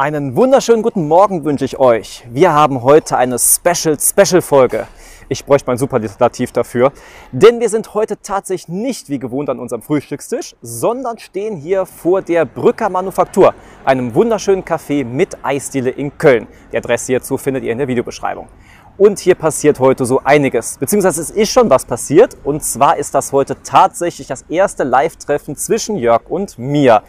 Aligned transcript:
Einen 0.00 0.34
wunderschönen 0.34 0.80
guten 0.80 1.08
Morgen 1.08 1.44
wünsche 1.44 1.66
ich 1.66 1.78
euch. 1.78 2.24
Wir 2.30 2.54
haben 2.54 2.80
heute 2.80 3.18
eine 3.18 3.38
Special 3.38 3.98
Special 4.00 4.40
Folge. 4.40 4.86
Ich 5.28 5.44
bräuchte 5.44 5.68
mein 5.68 5.76
Superlativ 5.76 6.52
dafür, 6.52 6.92
denn 7.32 7.60
wir 7.60 7.68
sind 7.68 7.92
heute 7.92 8.18
tatsächlich 8.22 8.68
nicht 8.68 9.10
wie 9.10 9.18
gewohnt 9.18 9.50
an 9.50 9.60
unserem 9.60 9.82
Frühstückstisch, 9.82 10.56
sondern 10.62 11.18
stehen 11.18 11.54
hier 11.54 11.84
vor 11.84 12.22
der 12.22 12.46
Brücker 12.46 12.88
Manufaktur, 12.88 13.52
einem 13.84 14.14
wunderschönen 14.14 14.64
Café 14.64 15.04
mit 15.04 15.36
Eisdiele 15.44 15.90
in 15.90 16.16
Köln. 16.16 16.46
Die 16.72 16.78
Adresse 16.78 17.08
hierzu 17.08 17.36
findet 17.36 17.64
ihr 17.64 17.72
in 17.72 17.76
der 17.76 17.86
Videobeschreibung. 17.86 18.48
Und 18.96 19.18
hier 19.18 19.34
passiert 19.34 19.80
heute 19.80 20.04
so 20.04 20.20
einiges, 20.24 20.78
beziehungsweise 20.78 21.22
es 21.22 21.30
ist 21.30 21.50
schon 21.50 21.70
was 21.70 21.84
passiert. 21.84 22.36
Und 22.44 22.62
zwar 22.62 22.96
ist 22.96 23.14
das 23.14 23.32
heute 23.32 23.56
tatsächlich 23.62 24.26
das 24.26 24.46
erste 24.48 24.84
Live-Treffen 24.84 25.56
zwischen 25.56 25.96
Jörg 25.96 26.22
und 26.28 26.58
mir. 26.58 27.02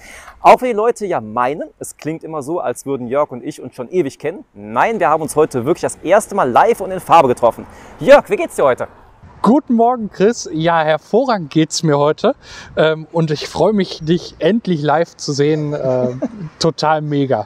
Auch 0.44 0.60
wenn 0.62 0.70
die 0.70 0.76
Leute 0.76 1.06
ja 1.06 1.22
meinen, 1.22 1.70
es 1.78 1.98
klingt 1.98 2.24
immer 2.24 2.42
so, 2.42 2.60
als 2.60 2.88
würden 2.88 3.06
Jörg 3.06 3.30
und 3.30 3.44
ich 3.44 3.62
uns 3.62 3.76
schon 3.76 3.92
ewig 3.92 4.18
kennen. 4.18 4.44
Nein, 4.56 5.00
wir 5.00 5.08
haben 5.08 5.22
uns 5.22 5.36
heute 5.36 5.66
wirklich 5.66 5.84
das 5.84 5.98
erste 5.98 6.34
Mal 6.34 6.50
live 6.50 6.82
und 6.82 6.90
in 6.90 7.00
Farbe 7.00 7.28
getroffen. 7.28 7.68
Jörg, 8.00 8.28
wie 8.28 8.38
geht's 8.38 8.56
dir 8.56 8.64
heute? 8.64 8.88
Guten 9.44 9.76
Morgen, 9.76 10.10
Chris. 10.10 10.50
Ja, 10.52 10.82
hervorragend 10.82 11.52
geht's 11.52 11.84
mir 11.84 12.00
heute. 12.00 12.34
Ähm, 12.76 13.06
und 13.12 13.30
ich 13.30 13.48
freue 13.48 13.74
mich, 13.74 14.00
dich 14.04 14.34
endlich 14.40 14.82
live 14.82 15.16
zu 15.16 15.32
sehen. 15.32 15.74
Äh, 15.74 16.16
total 16.60 17.02
mega. 17.04 17.46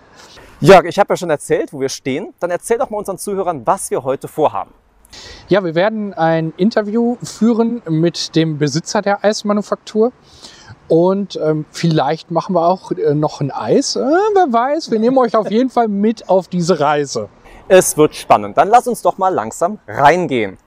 Jörg, 0.62 0.86
ich 0.86 0.98
habe 0.98 1.12
ja 1.12 1.18
schon 1.18 1.30
erzählt, 1.30 1.74
wo 1.74 1.82
wir 1.82 1.90
stehen. 1.90 2.34
Dann 2.40 2.50
erzähl 2.50 2.78
doch 2.78 2.90
mal 2.90 3.00
unseren 3.00 3.18
Zuhörern, 3.18 3.68
was 3.68 3.92
wir 3.92 4.06
heute 4.06 4.30
vorhaben. 4.30 4.72
Ja, 5.50 5.66
wir 5.66 5.76
werden 5.76 6.14
ein 6.14 6.54
Interview 6.56 7.18
führen 7.22 7.82
mit 7.90 8.38
dem 8.38 8.58
Besitzer 8.58 9.02
der 9.02 9.26
Eismanufaktur. 9.26 10.14
Und 10.88 11.40
ähm, 11.44 11.66
vielleicht 11.72 12.30
machen 12.32 12.56
wir 12.56 12.68
auch 12.68 12.92
äh, 12.92 13.16
noch 13.16 13.42
ein 13.42 13.52
Eis. 13.52 13.96
Äh, 13.96 14.02
wer 14.02 14.54
weiß, 14.54 14.92
wir 14.92 15.00
nehmen 15.00 15.18
euch 15.18 15.36
auf 15.36 15.50
jeden 15.50 15.70
Fall 15.70 15.88
mit 15.88 16.30
auf 16.30 16.48
diese 16.48 16.80
Reise. 16.80 17.30
Es 17.68 17.98
wird 17.98 18.16
spannend. 18.16 18.58
Dann 18.58 18.70
lass 18.70 18.88
uns 18.88 19.02
doch 19.02 19.18
mal 19.18 19.30
langsam 19.34 19.80
reingehen. 19.88 20.58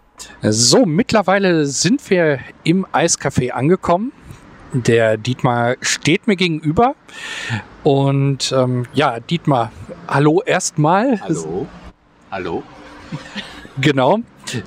So, 0.42 0.84
mittlerweile 0.84 1.66
sind 1.66 2.08
wir 2.10 2.40
im 2.64 2.86
Eiscafé 2.86 3.50
angekommen. 3.50 4.12
Der 4.72 5.16
Dietmar 5.16 5.76
steht 5.80 6.26
mir 6.26 6.36
gegenüber. 6.36 6.94
Und 7.84 8.52
ähm, 8.52 8.86
ja, 8.92 9.20
Dietmar, 9.20 9.70
hallo 10.08 10.42
erstmal. 10.44 11.20
Hallo. 11.20 11.66
Hallo. 12.30 12.62
Genau. 13.80 14.18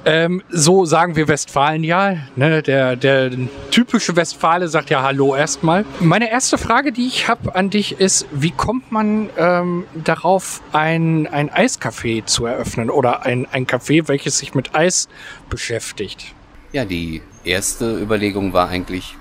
Ähm, 0.05 0.41
so 0.49 0.85
sagen 0.85 1.15
wir 1.15 1.27
Westfalen 1.27 1.83
ja. 1.83 2.17
Ne? 2.35 2.61
Der, 2.61 2.95
der 2.95 3.31
typische 3.71 4.15
Westfale 4.15 4.67
sagt 4.67 4.89
ja 4.89 5.01
Hallo 5.01 5.35
erstmal. 5.35 5.85
Meine 5.99 6.29
erste 6.31 6.57
Frage, 6.57 6.91
die 6.91 7.07
ich 7.07 7.27
habe 7.27 7.55
an 7.55 7.69
dich, 7.69 7.99
ist, 7.99 8.27
wie 8.31 8.51
kommt 8.51 8.91
man 8.91 9.29
ähm, 9.37 9.85
darauf, 9.93 10.61
ein, 10.71 11.27
ein 11.27 11.49
Eiscafé 11.49 12.25
zu 12.25 12.45
eröffnen 12.45 12.89
oder 12.89 13.25
ein, 13.25 13.47
ein 13.51 13.65
Café, 13.65 14.07
welches 14.07 14.37
sich 14.37 14.53
mit 14.55 14.75
Eis 14.75 15.09
beschäftigt? 15.49 16.33
Ja, 16.71 16.85
die 16.85 17.21
erste 17.43 17.97
Überlegung 17.99 18.53
war 18.53 18.69
eigentlich 18.69 19.15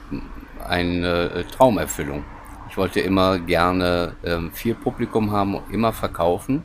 eine 0.68 1.44
Traumerfüllung. 1.56 2.24
Ich 2.70 2.76
wollte 2.76 3.00
immer 3.00 3.40
gerne 3.40 4.14
ähm, 4.24 4.52
viel 4.52 4.74
Publikum 4.74 5.32
haben, 5.32 5.58
immer 5.72 5.92
verkaufen. 5.92 6.62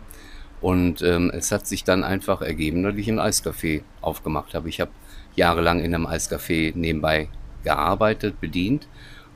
Und 0.65 1.03
ähm, 1.03 1.29
es 1.31 1.51
hat 1.51 1.67
sich 1.67 1.83
dann 1.83 2.03
einfach 2.03 2.41
ergeben, 2.41 2.81
dass 2.81 2.95
ich 2.95 3.07
ein 3.07 3.19
Eiscafé 3.19 3.83
aufgemacht 4.01 4.55
habe. 4.55 4.67
Ich 4.67 4.81
habe 4.81 4.89
jahrelang 5.35 5.79
in 5.79 5.93
einem 5.93 6.07
Eiscafé 6.07 6.75
nebenbei 6.75 7.29
gearbeitet, 7.63 8.41
bedient. 8.41 8.87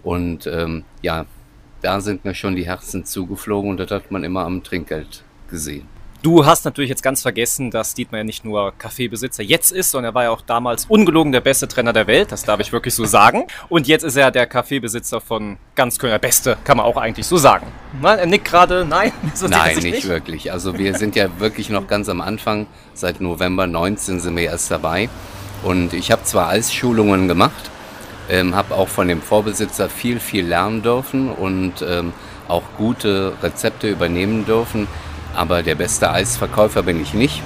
Und 0.01 0.47
ähm, 0.47 0.85
ja, 1.03 1.27
da 1.83 2.01
sind 2.01 2.25
mir 2.25 2.33
schon 2.33 2.55
die 2.55 2.65
Herzen 2.65 3.05
zugeflogen 3.05 3.69
und 3.69 3.79
das 3.79 3.91
hat 3.91 4.09
man 4.09 4.23
immer 4.23 4.43
am 4.43 4.63
Trinkgeld 4.63 5.23
gesehen. 5.51 5.98
Du 6.21 6.45
hast 6.45 6.65
natürlich 6.65 6.89
jetzt 6.89 7.01
ganz 7.01 7.21
vergessen, 7.21 7.71
dass 7.71 7.93
Dietmar 7.93 8.17
ja 8.19 8.23
nicht 8.25 8.43
nur 8.43 8.73
Kaffeebesitzer 8.77 9.41
jetzt 9.41 9.71
ist, 9.71 9.91
sondern 9.91 10.11
er 10.11 10.15
war 10.15 10.23
ja 10.23 10.31
auch 10.31 10.41
damals 10.41 10.85
ungelogen 10.89 11.31
der 11.31 11.39
beste 11.39 11.65
Trainer 11.65 11.93
der 11.93 12.07
Welt. 12.07 12.33
Das 12.33 12.43
darf 12.43 12.59
ich 12.59 12.73
wirklich 12.73 12.93
so 12.93 13.05
sagen. 13.05 13.47
Und 13.69 13.87
jetzt 13.87 14.03
ist 14.03 14.17
er 14.17 14.29
der 14.29 14.45
Kaffeebesitzer 14.45 15.21
von 15.21 15.57
ganz 15.75 15.97
Köln. 15.97 16.11
Der 16.11 16.19
Beste, 16.19 16.57
kann 16.65 16.75
man 16.75 16.85
auch 16.85 16.97
eigentlich 16.97 17.25
so 17.25 17.37
sagen. 17.37 17.67
Nein, 18.01 18.19
er 18.19 18.25
nickt 18.25 18.43
gerade. 18.43 18.83
Nein, 18.83 19.13
so 19.33 19.47
Nein, 19.47 19.75
nicht, 19.77 19.91
nicht 19.91 20.07
wirklich. 20.09 20.51
Also 20.51 20.77
wir 20.77 20.97
sind 20.97 21.15
ja 21.15 21.39
wirklich 21.39 21.69
noch 21.69 21.87
ganz 21.87 22.09
am 22.09 22.19
Anfang. 22.19 22.67
Seit 22.93 23.21
November 23.21 23.65
19 23.65 24.19
sind 24.19 24.35
wir 24.35 24.43
erst 24.43 24.71
dabei. 24.71 25.07
Und 25.63 25.93
ich 25.93 26.11
habe 26.11 26.23
zwar 26.23 26.49
Eisschulungen 26.49 27.29
gemacht, 27.29 27.71
ähm, 28.29 28.55
habe 28.55 28.75
auch 28.75 28.89
von 28.89 29.07
dem 29.07 29.21
Vorbesitzer 29.21 29.87
viel, 29.87 30.19
viel 30.19 30.45
lernen 30.45 30.81
dürfen 30.81 31.31
und 31.31 31.81
ähm, 31.81 32.11
auch 32.49 32.63
gute 32.77 33.31
Rezepte 33.41 33.87
übernehmen 33.87 34.45
dürfen 34.45 34.87
aber 35.39 35.63
der 35.63 35.75
beste 35.75 36.11
Eisverkäufer 36.11 36.83
bin 36.83 37.01
ich 37.01 37.13
nicht. 37.13 37.41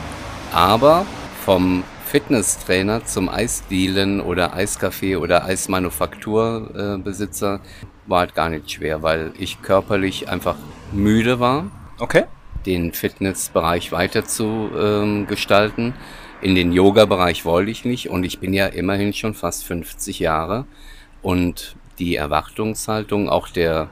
Aber 0.52 1.06
vom 1.46 1.84
Fitnesstrainer 2.08 3.06
zum 3.06 3.30
Eisdealen 3.30 4.20
oder 4.20 4.56
Eiscafé 4.56 5.20
oder 5.20 5.46
Eismanufakturbesitzer 5.46 7.60
war 8.08 8.22
halt 8.22 8.34
gar 8.34 8.50
nicht 8.50 8.72
schwer, 8.72 9.04
weil 9.04 9.32
ich 9.38 9.62
körperlich 9.62 10.28
einfach 10.28 10.56
müde 10.92 11.40
war. 11.40 11.70
Okay. 12.00 12.24
Den 12.66 12.94
Fitnessbereich 12.94 13.92
weiter 13.92 14.26
zu 14.26 14.72
ähm, 14.76 15.28
gestalten. 15.28 15.94
In 16.42 16.56
den 16.56 16.72
Yoga-Bereich 16.72 17.46
wollte 17.46 17.70
ich 17.70 17.86
nicht 17.86 18.10
und 18.10 18.24
ich 18.24 18.40
bin 18.40 18.56
ja 18.56 18.66
immerhin 18.66 19.14
schon 19.14 19.36
fast 19.36 19.66
50 19.66 20.18
Jahre 20.18 20.66
und 21.22 21.76
die 22.00 22.16
Erwartungshaltung 22.16 23.30
auch 23.30 23.50
der 23.50 23.92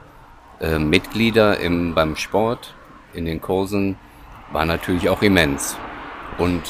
äh, 0.60 0.80
Mitglieder 0.80 1.60
im, 1.60 1.94
beim 1.94 2.16
Sport 2.16 2.74
in 3.14 3.24
den 3.24 3.40
Kursen 3.40 3.96
war 4.52 4.64
natürlich 4.64 5.08
auch 5.08 5.22
immens. 5.22 5.76
Und 6.38 6.62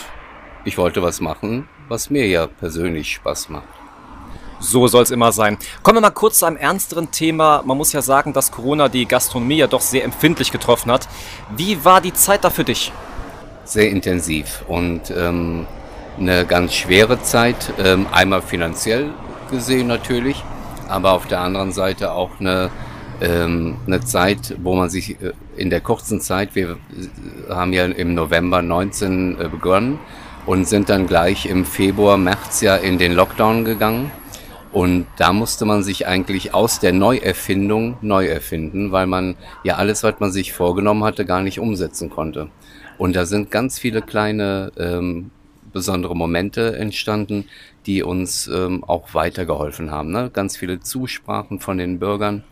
ich 0.64 0.78
wollte 0.78 1.02
was 1.02 1.20
machen, 1.20 1.68
was 1.88 2.10
mir 2.10 2.26
ja 2.26 2.46
persönlich 2.46 3.12
Spaß 3.12 3.48
macht. 3.48 3.68
So 4.60 4.86
soll 4.86 5.02
es 5.02 5.10
immer 5.10 5.32
sein. 5.32 5.58
Kommen 5.82 5.96
wir 5.96 6.02
mal 6.02 6.10
kurz 6.10 6.38
zu 6.38 6.46
einem 6.46 6.56
ernsteren 6.56 7.10
Thema. 7.10 7.62
Man 7.64 7.76
muss 7.76 7.92
ja 7.92 8.00
sagen, 8.00 8.32
dass 8.32 8.52
Corona 8.52 8.88
die 8.88 9.06
Gastronomie 9.06 9.56
ja 9.56 9.66
doch 9.66 9.80
sehr 9.80 10.04
empfindlich 10.04 10.52
getroffen 10.52 10.92
hat. 10.92 11.08
Wie 11.56 11.84
war 11.84 12.00
die 12.00 12.12
Zeit 12.12 12.44
da 12.44 12.50
für 12.50 12.62
dich? 12.62 12.92
Sehr 13.64 13.90
intensiv 13.90 14.64
und 14.68 15.10
ähm, 15.10 15.66
eine 16.18 16.46
ganz 16.46 16.74
schwere 16.74 17.20
Zeit. 17.22 17.72
Ähm, 17.78 18.06
einmal 18.12 18.42
finanziell 18.42 19.10
gesehen 19.50 19.88
natürlich, 19.88 20.44
aber 20.88 21.12
auf 21.12 21.26
der 21.26 21.40
anderen 21.40 21.72
Seite 21.72 22.12
auch 22.12 22.30
eine 22.38 22.70
ähm, 23.22 23.76
eine 23.86 24.00
Zeit, 24.00 24.56
wo 24.62 24.74
man 24.74 24.90
sich 24.90 25.20
äh, 25.22 25.32
in 25.56 25.70
der 25.70 25.80
kurzen 25.80 26.20
Zeit, 26.20 26.54
wir 26.54 26.76
haben 27.48 27.72
ja 27.72 27.84
im 27.84 28.14
November 28.14 28.62
19 28.62 29.40
äh, 29.40 29.48
begonnen 29.48 29.98
und 30.44 30.66
sind 30.66 30.88
dann 30.88 31.06
gleich 31.06 31.46
im 31.46 31.64
Februar, 31.64 32.16
März 32.16 32.60
ja 32.62 32.76
in 32.76 32.98
den 32.98 33.12
Lockdown 33.12 33.64
gegangen. 33.64 34.10
Und 34.72 35.06
da 35.18 35.32
musste 35.32 35.66
man 35.66 35.82
sich 35.82 36.06
eigentlich 36.06 36.54
aus 36.54 36.80
der 36.80 36.92
Neuerfindung 36.92 37.98
neu 38.00 38.26
erfinden, 38.26 38.90
weil 38.90 39.06
man 39.06 39.36
ja 39.64 39.76
alles, 39.76 40.02
was 40.02 40.18
man 40.18 40.32
sich 40.32 40.52
vorgenommen 40.52 41.04
hatte, 41.04 41.26
gar 41.26 41.42
nicht 41.42 41.60
umsetzen 41.60 42.10
konnte. 42.10 42.48
Und 42.96 43.14
da 43.14 43.26
sind 43.26 43.50
ganz 43.50 43.78
viele 43.78 44.00
kleine 44.00 44.72
ähm, 44.78 45.30
besondere 45.72 46.16
Momente 46.16 46.76
entstanden, 46.76 47.44
die 47.86 48.02
uns 48.02 48.48
ähm, 48.48 48.82
auch 48.84 49.12
weitergeholfen 49.14 49.90
haben. 49.90 50.10
Ne? 50.10 50.30
Ganz 50.32 50.56
viele 50.56 50.80
Zusprachen 50.80 51.60
von 51.60 51.78
den 51.78 51.98
Bürgern 51.98 52.42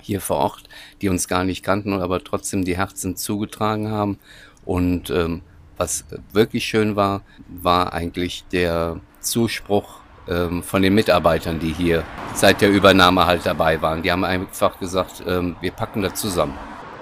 hier 0.00 0.20
vor 0.20 0.36
Ort, 0.36 0.64
die 1.00 1.08
uns 1.08 1.28
gar 1.28 1.44
nicht 1.44 1.62
kannten, 1.62 1.92
aber 1.94 2.22
trotzdem 2.22 2.64
die 2.64 2.76
Herzen 2.76 3.16
zugetragen 3.16 3.90
haben. 3.90 4.18
Und 4.64 5.10
ähm, 5.10 5.42
was 5.76 6.04
wirklich 6.32 6.64
schön 6.64 6.96
war, 6.96 7.22
war 7.48 7.92
eigentlich 7.92 8.44
der 8.52 9.00
Zuspruch 9.20 10.00
ähm, 10.28 10.62
von 10.62 10.82
den 10.82 10.94
Mitarbeitern, 10.94 11.58
die 11.58 11.72
hier 11.72 12.04
seit 12.34 12.60
der 12.60 12.70
Übernahme 12.70 13.26
halt 13.26 13.44
dabei 13.44 13.80
waren. 13.82 14.02
Die 14.02 14.10
haben 14.10 14.24
einfach 14.24 14.78
gesagt, 14.78 15.22
ähm, 15.26 15.56
wir 15.60 15.70
packen 15.70 16.02
das 16.02 16.14
zusammen. 16.14 16.54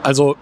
Also 0.02 0.36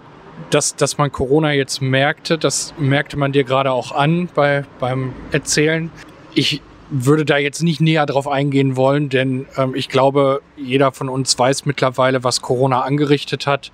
dass, 0.49 0.75
dass 0.75 0.97
man 0.97 1.11
Corona 1.11 1.53
jetzt 1.53 1.81
merkte, 1.81 2.37
das 2.37 2.73
merkte 2.77 3.17
man 3.17 3.31
dir 3.31 3.43
gerade 3.43 3.71
auch 3.71 3.91
an 3.91 4.29
bei, 4.33 4.65
beim 4.79 5.13
Erzählen. 5.31 5.91
Ich 6.33 6.61
würde 6.95 7.25
da 7.25 7.37
jetzt 7.37 7.63
nicht 7.63 7.81
näher 7.81 8.05
drauf 8.05 8.27
eingehen 8.27 8.75
wollen, 8.75 9.09
denn 9.09 9.47
ähm, 9.57 9.73
ich 9.73 9.89
glaube, 9.89 10.41
jeder 10.55 10.91
von 10.91 11.09
uns 11.09 11.37
weiß 11.37 11.65
mittlerweile, 11.65 12.23
was 12.23 12.41
Corona 12.41 12.81
angerichtet 12.81 13.47
hat 13.47 13.71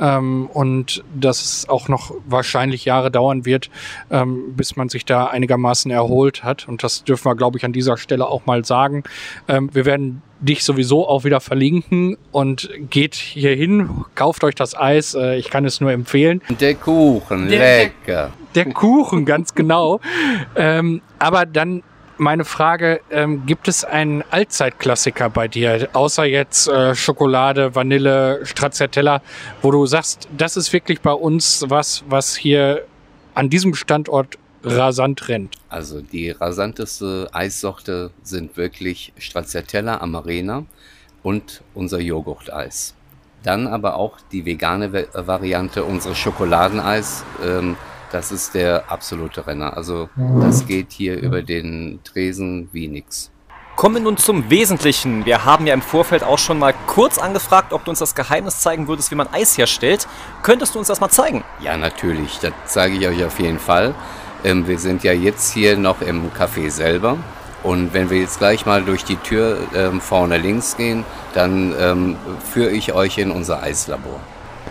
ähm, 0.00 0.46
und 0.46 1.04
dass 1.14 1.42
es 1.42 1.68
auch 1.68 1.88
noch 1.88 2.14
wahrscheinlich 2.26 2.86
Jahre 2.86 3.10
dauern 3.10 3.44
wird, 3.44 3.68
ähm, 4.10 4.54
bis 4.56 4.74
man 4.76 4.88
sich 4.88 5.04
da 5.04 5.26
einigermaßen 5.26 5.90
erholt 5.90 6.44
hat. 6.44 6.66
Und 6.66 6.82
das 6.82 7.04
dürfen 7.04 7.26
wir, 7.26 7.36
glaube 7.36 7.58
ich, 7.58 7.64
an 7.66 7.74
dieser 7.74 7.98
Stelle 7.98 8.26
auch 8.26 8.46
mal 8.46 8.64
sagen. 8.64 9.04
Ähm, 9.48 9.68
wir 9.74 9.84
werden 9.84 10.22
dich 10.40 10.64
sowieso 10.64 11.06
auch 11.06 11.24
wieder 11.24 11.40
verlinken 11.40 12.16
und 12.32 12.70
geht 12.88 13.14
hier 13.14 13.54
hin, 13.54 14.04
kauft 14.14 14.44
euch 14.44 14.54
das 14.54 14.74
Eis. 14.74 15.14
Äh, 15.14 15.36
ich 15.36 15.50
kann 15.50 15.66
es 15.66 15.82
nur 15.82 15.92
empfehlen. 15.92 16.40
Der 16.58 16.74
Kuchen, 16.74 17.48
lecker. 17.48 18.32
Der, 18.54 18.64
der 18.64 18.72
Kuchen, 18.72 19.26
ganz 19.26 19.54
genau. 19.54 20.00
ähm, 20.56 21.02
aber 21.18 21.44
dann 21.44 21.82
meine 22.18 22.44
Frage, 22.44 23.00
ähm, 23.10 23.44
gibt 23.46 23.68
es 23.68 23.84
einen 23.84 24.22
Allzeitklassiker 24.30 25.30
bei 25.30 25.48
dir, 25.48 25.88
außer 25.92 26.24
jetzt 26.24 26.68
äh, 26.68 26.94
Schokolade, 26.94 27.74
Vanille, 27.74 28.40
Stracciatella, 28.44 29.22
wo 29.62 29.70
du 29.70 29.86
sagst, 29.86 30.28
das 30.36 30.56
ist 30.56 30.72
wirklich 30.72 31.00
bei 31.00 31.12
uns 31.12 31.64
was, 31.68 32.04
was 32.08 32.36
hier 32.36 32.84
an 33.34 33.48
diesem 33.50 33.74
Standort 33.74 34.38
rasant 34.64 35.28
rennt? 35.28 35.56
Also 35.68 36.00
die 36.00 36.30
rasanteste 36.30 37.28
Eissorte 37.32 38.10
sind 38.22 38.56
wirklich 38.56 39.12
Stracciatella 39.18 39.98
Amarena 39.98 40.64
und 41.22 41.62
unser 41.74 41.98
Joghurteis. 41.98 42.94
Dann 43.42 43.66
aber 43.66 43.96
auch 43.96 44.18
die 44.30 44.44
vegane 44.46 44.92
Va- 44.92 45.26
Variante, 45.26 45.82
unsere 45.82 46.14
Schokoladeneis. 46.14 47.24
Ähm, 47.44 47.76
das 48.12 48.30
ist 48.30 48.54
der 48.54 48.90
absolute 48.90 49.46
Renner. 49.46 49.76
Also 49.76 50.08
das 50.40 50.66
geht 50.66 50.92
hier 50.92 51.18
über 51.18 51.42
den 51.42 52.00
Tresen 52.04 52.68
wie 52.72 52.88
nix. 52.88 53.30
Kommen 53.74 53.96
wir 53.96 54.02
nun 54.02 54.18
zum 54.18 54.50
Wesentlichen. 54.50 55.24
Wir 55.24 55.44
haben 55.44 55.66
ja 55.66 55.72
im 55.72 55.80
Vorfeld 55.80 56.22
auch 56.22 56.38
schon 56.38 56.58
mal 56.58 56.74
kurz 56.86 57.18
angefragt, 57.18 57.72
ob 57.72 57.84
du 57.84 57.90
uns 57.90 58.00
das 58.00 58.14
Geheimnis 58.14 58.60
zeigen 58.60 58.86
würdest, 58.86 59.10
wie 59.10 59.14
man 59.14 59.28
Eis 59.32 59.56
herstellt. 59.56 60.06
Könntest 60.42 60.74
du 60.74 60.78
uns 60.78 60.88
das 60.88 61.00
mal 61.00 61.08
zeigen? 61.08 61.42
Ja, 61.60 61.76
natürlich. 61.76 62.38
Das 62.38 62.52
zeige 62.66 62.96
ich 62.96 63.08
euch 63.08 63.24
auf 63.24 63.40
jeden 63.40 63.58
Fall. 63.58 63.94
Ähm, 64.44 64.68
wir 64.68 64.78
sind 64.78 65.04
ja 65.04 65.12
jetzt 65.12 65.52
hier 65.52 65.78
noch 65.78 66.02
im 66.02 66.30
Café 66.32 66.70
selber. 66.70 67.16
Und 67.62 67.94
wenn 67.94 68.10
wir 68.10 68.18
jetzt 68.18 68.38
gleich 68.38 68.66
mal 68.66 68.82
durch 68.82 69.04
die 69.04 69.16
Tür 69.16 69.58
ähm, 69.74 70.00
vorne 70.00 70.36
links 70.36 70.76
gehen, 70.76 71.04
dann 71.32 71.74
ähm, 71.78 72.16
führe 72.52 72.70
ich 72.70 72.92
euch 72.92 73.18
in 73.18 73.30
unser 73.30 73.62
Eislabor. 73.62 74.20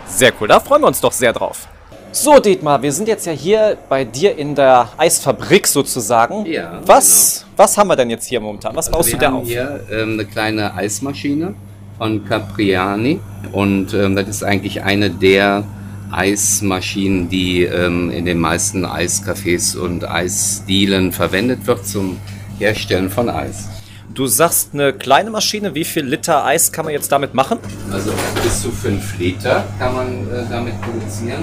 Sehr 0.06 0.32
cool, 0.40 0.48
da 0.48 0.60
freuen 0.60 0.82
wir 0.82 0.88
uns 0.88 1.00
doch 1.00 1.12
sehr 1.12 1.32
drauf. 1.32 1.68
So, 2.14 2.38
Dietmar, 2.38 2.82
wir 2.82 2.92
sind 2.92 3.08
jetzt 3.08 3.24
ja 3.26 3.32
hier 3.32 3.78
bei 3.88 4.04
dir 4.04 4.36
in 4.36 4.54
der 4.54 4.90
Eisfabrik 4.98 5.66
sozusagen. 5.66 6.44
Ja, 6.44 6.80
Was, 6.84 7.46
was 7.56 7.78
haben 7.78 7.88
wir 7.88 7.96
denn 7.96 8.10
jetzt 8.10 8.26
hier 8.26 8.38
momentan? 8.40 8.76
Was 8.76 8.90
baust 8.90 9.08
wir 9.08 9.14
du 9.14 9.20
da 9.20 9.26
haben 9.28 9.36
auf? 9.36 9.46
hier 9.46 9.80
ähm, 9.90 10.12
eine 10.14 10.26
kleine 10.26 10.74
Eismaschine 10.74 11.54
von 11.96 12.22
Capriani 12.26 13.18
und 13.52 13.94
ähm, 13.94 14.14
das 14.14 14.28
ist 14.28 14.44
eigentlich 14.44 14.82
eine 14.82 15.08
der 15.10 15.64
Eismaschinen, 16.10 17.30
die 17.30 17.64
ähm, 17.64 18.10
in 18.10 18.26
den 18.26 18.38
meisten 18.38 18.84
Eiscafés 18.84 19.74
und 19.78 20.04
Eisdielen 20.08 21.12
verwendet 21.12 21.66
wird 21.66 21.86
zum 21.86 22.18
Herstellen 22.58 23.08
von 23.08 23.30
Eis. 23.30 23.68
Du 24.12 24.26
sagst 24.26 24.74
eine 24.74 24.92
kleine 24.92 25.30
Maschine, 25.30 25.74
wie 25.74 25.84
viel 25.84 26.04
Liter 26.04 26.44
Eis 26.44 26.70
kann 26.70 26.84
man 26.84 26.92
jetzt 26.92 27.10
damit 27.10 27.32
machen? 27.32 27.58
Also 27.90 28.12
bis 28.42 28.60
zu 28.60 28.70
5 28.70 29.18
Liter 29.18 29.64
kann 29.78 29.94
man 29.94 30.06
äh, 30.30 30.44
damit 30.50 30.78
produzieren, 30.82 31.40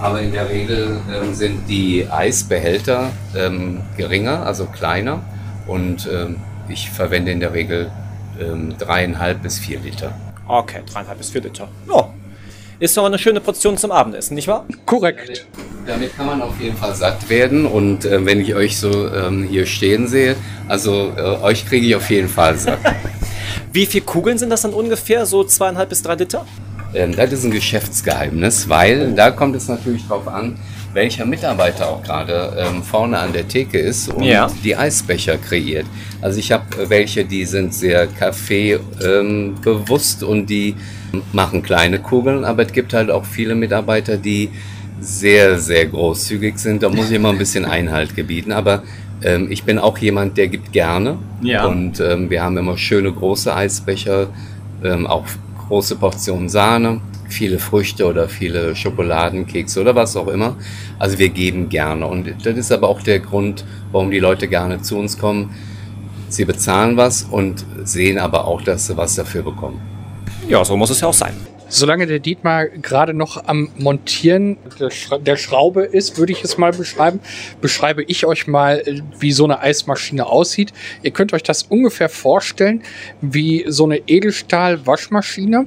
aber 0.00 0.20
in 0.20 0.32
der 0.32 0.48
Regel 0.48 1.00
ähm, 1.12 1.34
sind 1.34 1.68
die 1.68 2.08
Eisbehälter 2.08 3.10
ähm, 3.36 3.82
geringer, 3.96 4.46
also 4.46 4.66
kleiner 4.66 5.22
und 5.66 6.08
ähm, 6.12 6.36
ich 6.68 6.90
verwende 6.90 7.32
in 7.32 7.40
der 7.40 7.52
Regel 7.52 7.90
ähm, 8.40 8.74
dreieinhalb 8.78 9.42
bis 9.42 9.58
vier 9.58 9.80
Liter. 9.80 10.12
Okay, 10.46 10.82
dreieinhalb 10.90 11.18
bis 11.18 11.30
vier 11.30 11.42
Liter. 11.42 11.68
Ja, 11.88 12.08
ist 12.80 12.96
doch 12.96 13.06
eine 13.06 13.18
schöne 13.18 13.40
Portion 13.40 13.76
zum 13.76 13.90
Abendessen, 13.90 14.34
nicht 14.36 14.46
wahr? 14.46 14.64
Korrekt. 14.86 15.46
Damit 15.84 16.16
kann 16.16 16.26
man 16.26 16.40
auf 16.42 16.60
jeden 16.60 16.76
Fall 16.76 16.94
satt 16.94 17.28
werden 17.28 17.66
und 17.66 18.04
äh, 18.04 18.24
wenn 18.24 18.40
ich 18.40 18.54
euch 18.54 18.78
so 18.78 19.12
ähm, 19.12 19.42
hier 19.42 19.66
stehen 19.66 20.06
sehe, 20.06 20.36
also 20.68 21.12
äh, 21.16 21.20
euch 21.42 21.66
kriege 21.66 21.86
ich 21.86 21.96
auf 21.96 22.08
jeden 22.10 22.28
Fall 22.28 22.56
satt. 22.56 22.78
Wie 23.72 23.84
viele 23.84 24.04
Kugeln 24.04 24.38
sind 24.38 24.50
das 24.50 24.62
dann 24.62 24.74
ungefähr? 24.74 25.26
So 25.26 25.42
zweieinhalb 25.42 25.88
bis 25.88 26.02
drei 26.02 26.14
Liter? 26.14 26.46
Ähm, 26.94 27.14
das 27.16 27.32
ist 27.32 27.44
ein 27.44 27.50
Geschäftsgeheimnis, 27.50 28.68
weil 28.68 29.12
da 29.14 29.30
kommt 29.30 29.56
es 29.56 29.68
natürlich 29.68 30.06
drauf 30.06 30.26
an, 30.28 30.56
welcher 30.94 31.26
Mitarbeiter 31.26 31.88
auch 31.88 32.02
gerade 32.02 32.56
ähm, 32.58 32.82
vorne 32.82 33.18
an 33.18 33.32
der 33.32 33.46
Theke 33.46 33.78
ist 33.78 34.08
und 34.08 34.24
Ja. 34.24 34.50
die 34.64 34.74
Eisbecher 34.74 35.36
kreiert. 35.36 35.86
Also 36.22 36.38
ich 36.38 36.50
habe 36.50 36.64
welche, 36.88 37.24
die 37.24 37.44
sind 37.44 37.74
sehr 37.74 38.06
Kaffee 38.06 38.78
ähm, 39.04 39.54
und 40.26 40.46
die 40.50 40.74
machen 41.32 41.62
kleine 41.62 41.98
Kugeln, 41.98 42.44
aber 42.44 42.64
es 42.64 42.72
gibt 42.72 42.92
halt 42.94 43.10
auch 43.10 43.24
viele 43.24 43.54
Mitarbeiter, 43.54 44.16
die 44.16 44.50
sehr, 45.00 45.58
sehr 45.58 45.86
großzügig 45.86 46.58
sind. 46.58 46.82
Da 46.82 46.88
muss 46.88 47.10
ich 47.10 47.16
immer 47.16 47.30
ein 47.30 47.38
bisschen 47.38 47.64
Einhalt 47.78 48.16
gebieten, 48.16 48.50
aber 48.52 48.82
ähm, 49.22 49.48
ich 49.50 49.64
bin 49.64 49.78
auch 49.78 49.98
jemand, 49.98 50.36
der 50.36 50.48
gibt 50.48 50.72
gerne. 50.72 51.18
Ja. 51.42 51.66
Und 51.66 52.00
ähm, 52.00 52.30
wir 52.30 52.42
haben 52.42 52.56
immer 52.56 52.76
schöne 52.78 53.12
große 53.12 53.54
Eisbecher, 53.54 54.28
ähm, 54.82 55.06
auch 55.06 55.24
große 55.68 55.96
Portionen 55.96 56.48
Sahne, 56.48 57.00
viele 57.28 57.58
Früchte 57.58 58.06
oder 58.06 58.28
viele 58.28 58.74
Schokoladenkekse 58.74 59.80
oder 59.80 59.94
was 59.94 60.16
auch 60.16 60.28
immer. 60.28 60.56
Also 60.98 61.18
wir 61.18 61.28
geben 61.28 61.68
gerne. 61.68 62.06
Und 62.06 62.34
das 62.42 62.56
ist 62.56 62.72
aber 62.72 62.88
auch 62.88 63.02
der 63.02 63.20
Grund, 63.20 63.64
warum 63.92 64.10
die 64.10 64.18
Leute 64.18 64.48
gerne 64.48 64.80
zu 64.82 64.98
uns 64.98 65.18
kommen. 65.18 65.54
Sie 66.30 66.44
bezahlen 66.44 66.96
was 66.96 67.22
und 67.22 67.64
sehen 67.84 68.18
aber 68.18 68.46
auch, 68.46 68.62
dass 68.62 68.86
sie 68.86 68.96
was 68.96 69.14
dafür 69.14 69.42
bekommen. 69.42 69.80
Ja, 70.48 70.64
so 70.64 70.76
muss 70.76 70.90
es 70.90 71.00
ja 71.00 71.08
auch 71.08 71.14
sein. 71.14 71.34
Solange 71.68 72.06
der 72.06 72.18
Dietmar 72.18 72.66
gerade 72.66 73.14
noch 73.14 73.44
am 73.46 73.70
Montieren 73.76 74.56
der, 74.80 74.90
Schra 74.90 75.18
der 75.18 75.36
Schraube 75.36 75.82
ist, 75.82 76.18
würde 76.18 76.32
ich 76.32 76.42
es 76.42 76.56
mal 76.56 76.72
beschreiben, 76.72 77.20
beschreibe 77.60 78.02
ich 78.02 78.24
euch 78.24 78.46
mal, 78.46 78.82
äh, 78.84 79.00
wie 79.18 79.32
so 79.32 79.44
eine 79.44 79.60
Eismaschine 79.60 80.26
aussieht. 80.26 80.72
Ihr 81.02 81.10
könnt 81.10 81.32
euch 81.32 81.42
das 81.42 81.64
ungefähr 81.64 82.08
vorstellen 82.08 82.82
wie 83.20 83.64
so 83.68 83.84
eine 83.84 83.98
Edelstahl-Waschmaschine, 84.06 85.66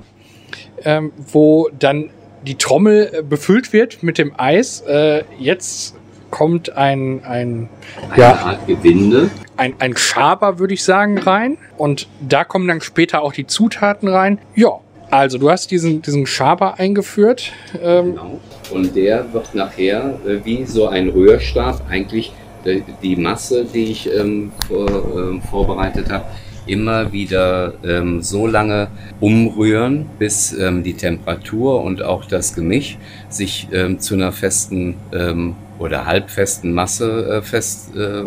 ähm, 0.84 1.12
wo 1.32 1.70
dann 1.78 2.10
die 2.46 2.56
Trommel 2.56 3.12
äh, 3.14 3.22
befüllt 3.22 3.72
wird 3.74 4.02
mit 4.02 4.18
dem 4.18 4.34
Eis. 4.38 4.82
Äh, 4.82 5.24
jetzt 5.40 5.96
kommt 6.32 6.76
ein, 6.76 7.24
ein, 7.24 7.70
ja, 8.16 8.34
Art 8.36 8.68
Gewinde. 8.68 9.30
ein, 9.58 9.76
ein 9.80 9.96
Schaber, 9.96 10.58
würde 10.58 10.74
ich 10.74 10.84
sagen, 10.84 11.20
rein. 11.20 11.58
Und 11.78 12.08
da 12.28 12.44
kommen 12.44 12.68
dann 12.68 12.82
später 12.82 13.22
auch 13.22 13.34
die 13.34 13.46
Zutaten 13.46 14.08
rein. 14.08 14.40
Ja, 14.56 14.80
also 15.12 15.38
du 15.38 15.50
hast 15.50 15.70
diesen, 15.72 16.02
diesen 16.02 16.26
Schaber 16.26 16.80
eingeführt. 16.80 17.52
Ähm, 17.82 18.12
Genau. 18.12 18.40
Und 18.72 18.96
der 18.96 19.32
wird 19.34 19.54
nachher 19.54 20.18
äh, 20.26 20.44
wie 20.46 20.66
so 20.66 20.88
ein 20.88 21.10
Rührstab 21.10 21.84
eigentlich 21.90 22.32
äh, 22.64 22.82
die 23.04 23.16
Masse, 23.16 23.66
die 23.66 23.92
ich 23.92 24.10
ähm, 24.12 24.52
vor, 24.68 24.88
ähm, 24.90 25.42
vorbereitet 25.42 26.10
habe, 26.10 26.26
immer 26.66 27.12
wieder 27.12 27.74
ähm, 27.84 28.22
so 28.22 28.48
lange 28.48 28.88
umrühren, 29.20 30.10
bis 30.20 30.54
ähm, 30.54 30.84
die 30.84 30.94
Temperatur 30.94 31.82
und 31.82 32.02
auch 32.02 32.26
das 32.26 32.54
Gemisch 32.56 32.98
sich 33.30 33.68
ähm, 33.74 34.00
zu 34.00 34.14
einer 34.14 34.32
festen 34.32 34.96
ähm, 35.12 35.56
oder 35.80 36.06
halbfesten 36.06 36.74
Masse 36.74 37.26
äh, 37.26 37.42
fest 37.42 37.96
äh, 37.96 38.24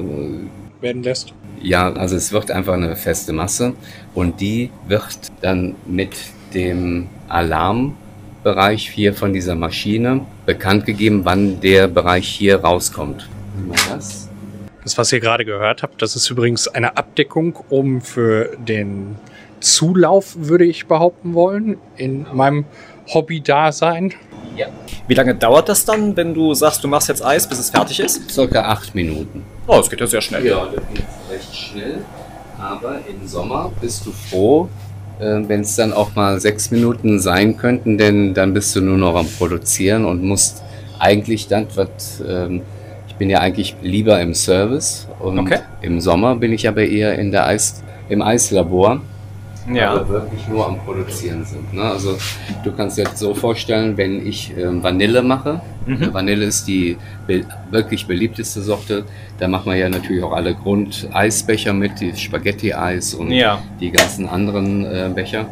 werden 0.80 1.02
lässt. 1.02 1.32
ja, 1.62 1.90
also 1.92 2.16
es 2.16 2.32
wird 2.32 2.50
einfach 2.50 2.74
eine 2.74 2.96
feste 2.96 3.32
Masse 3.32 3.74
und 4.14 4.40
die 4.40 4.70
wird 4.88 5.16
dann 5.40 5.76
mit 5.86 6.10
dem 6.54 7.08
Alarmbereich 7.28 8.88
hier 8.90 9.14
von 9.14 9.32
dieser 9.32 9.54
Maschine 9.54 10.24
bekannt 10.46 10.86
gegeben, 10.86 11.24
wann 11.24 11.60
der 11.60 11.88
Bereich 11.88 12.28
hier 12.28 12.60
rauskommt. 12.60 13.28
Das. 13.90 14.28
Das, 14.82 14.98
was 14.98 15.12
ihr 15.12 15.20
gerade 15.20 15.44
gehört 15.46 15.82
habt, 15.82 16.02
das 16.02 16.14
ist 16.14 16.28
übrigens 16.28 16.68
eine 16.68 16.98
Abdeckung, 16.98 17.58
um 17.70 18.02
für 18.02 18.50
den 18.58 19.16
Zulauf, 19.60 20.36
würde 20.38 20.66
ich 20.66 20.86
behaupten 20.86 21.32
wollen, 21.32 21.78
in 21.96 22.26
meinem 22.34 22.66
Hobby-Dasein. 23.12 24.12
Ja. 24.56 24.66
Wie 25.08 25.14
lange 25.14 25.34
dauert 25.34 25.70
das 25.70 25.86
dann, 25.86 26.14
wenn 26.16 26.34
du 26.34 26.52
sagst, 26.52 26.84
du 26.84 26.88
machst 26.88 27.08
jetzt 27.08 27.24
Eis, 27.24 27.48
bis 27.48 27.58
es 27.58 27.70
fertig 27.70 27.98
ist? 27.98 28.30
Circa 28.30 28.60
acht 28.62 28.94
Minuten. 28.94 29.42
Oh, 29.66 29.76
das 29.76 29.88
geht 29.88 30.00
ja 30.00 30.06
sehr 30.06 30.20
schnell. 30.20 30.46
Ja, 30.46 30.66
das 30.66 30.84
geht 30.92 31.04
recht 31.30 31.56
schnell. 31.56 32.04
Aber 32.58 33.00
im 33.08 33.26
Sommer 33.26 33.72
bist 33.80 34.04
du 34.04 34.12
froh, 34.12 34.68
wenn 35.18 35.60
es 35.60 35.76
dann 35.76 35.92
auch 35.92 36.14
mal 36.14 36.40
sechs 36.40 36.70
Minuten 36.70 37.20
sein 37.20 37.56
könnten, 37.56 37.98
denn 37.98 38.34
dann 38.34 38.52
bist 38.54 38.74
du 38.76 38.80
nur 38.80 38.98
noch 38.98 39.14
am 39.14 39.26
Produzieren 39.26 40.04
und 40.04 40.22
musst 40.22 40.62
eigentlich 40.98 41.48
dann, 41.48 41.66
was, 41.74 42.22
ähm, 42.26 42.62
ich 43.08 43.14
bin 43.14 43.30
ja 43.30 43.38
eigentlich 43.40 43.76
lieber 43.82 44.20
im 44.20 44.34
Service 44.34 45.06
und 45.20 45.38
Okay. 45.38 45.58
im 45.82 46.00
Sommer 46.00 46.36
bin 46.36 46.52
ich 46.52 46.66
aber 46.66 46.84
eher 46.84 47.16
in 47.18 47.30
der 47.30 47.46
Eis, 47.46 47.82
im 48.08 48.22
Eislabor, 48.22 49.00
Ja. 49.72 49.92
aber 49.92 50.08
wirklich 50.08 50.46
nur 50.48 50.66
am 50.66 50.78
Produzieren 50.78 51.44
sind. 51.44 51.72
Ne? 51.72 51.82
Also 51.82 52.16
du 52.64 52.72
kannst 52.72 52.98
dir 52.98 53.04
das 53.04 53.18
so 53.18 53.34
vorstellen, 53.34 53.96
wenn 53.96 54.26
ich 54.26 54.52
ähm, 54.58 54.82
Vanille 54.82 55.22
mache, 55.22 55.60
Mhm. 55.86 56.14
Vanille 56.14 56.46
ist 56.46 56.66
die 56.66 56.96
be 57.26 57.42
wirklich 57.70 58.06
beliebteste 58.06 58.62
Sorte, 58.62 59.04
da 59.38 59.48
machen 59.48 59.70
wir 59.70 59.76
ja 59.76 59.90
natürlich 59.90 60.22
auch 60.24 60.32
alle 60.32 60.54
Grundeisbecher 60.54 61.74
mit, 61.74 62.00
die 62.00 62.16
Spaghetti-Eis 62.16 63.12
und 63.12 63.30
Ja. 63.30 63.60
die 63.80 63.90
ganzen 63.90 64.26
anderen 64.26 64.86
äh, 64.86 65.10
Becher. 65.14 65.44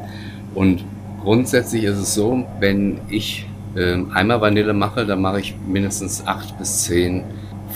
Und 0.54 0.84
grundsätzlich 1.22 1.84
ist 1.84 1.98
es 1.98 2.14
so, 2.14 2.46
wenn 2.60 2.98
ich 3.10 3.46
ähm, 3.76 4.10
einmal 4.14 4.40
Vanille 4.40 4.72
mache, 4.72 5.04
dann 5.04 5.20
mache 5.20 5.40
ich 5.40 5.54
mindestens 5.66 6.26
acht 6.26 6.58
bis 6.58 6.84
zehn 6.84 7.24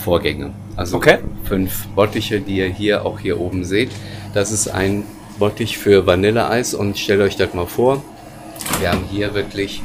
Vorgänge. 0.03 0.51
Also 0.77 0.97
Okay. 0.97 1.19
fünf 1.45 1.87
Bottiche, 1.89 2.41
die 2.41 2.57
ihr 2.57 2.69
hier 2.69 3.05
auch 3.05 3.19
hier 3.21 3.39
oben 3.41 3.65
seht. 3.65 3.91
Das 4.35 4.51
ist 4.51 4.69
ein 4.69 5.05
Bottich 5.39 5.79
für 5.79 6.07
Vanilleeis 6.07 6.75
und 6.75 6.99
stellt 6.99 7.21
euch 7.21 7.37
das 7.37 7.53
mal 7.55 7.67
vor. 7.67 8.03
Wir 8.81 8.91
haben 8.93 9.05
hier 9.11 9.35
wirklich 9.35 9.83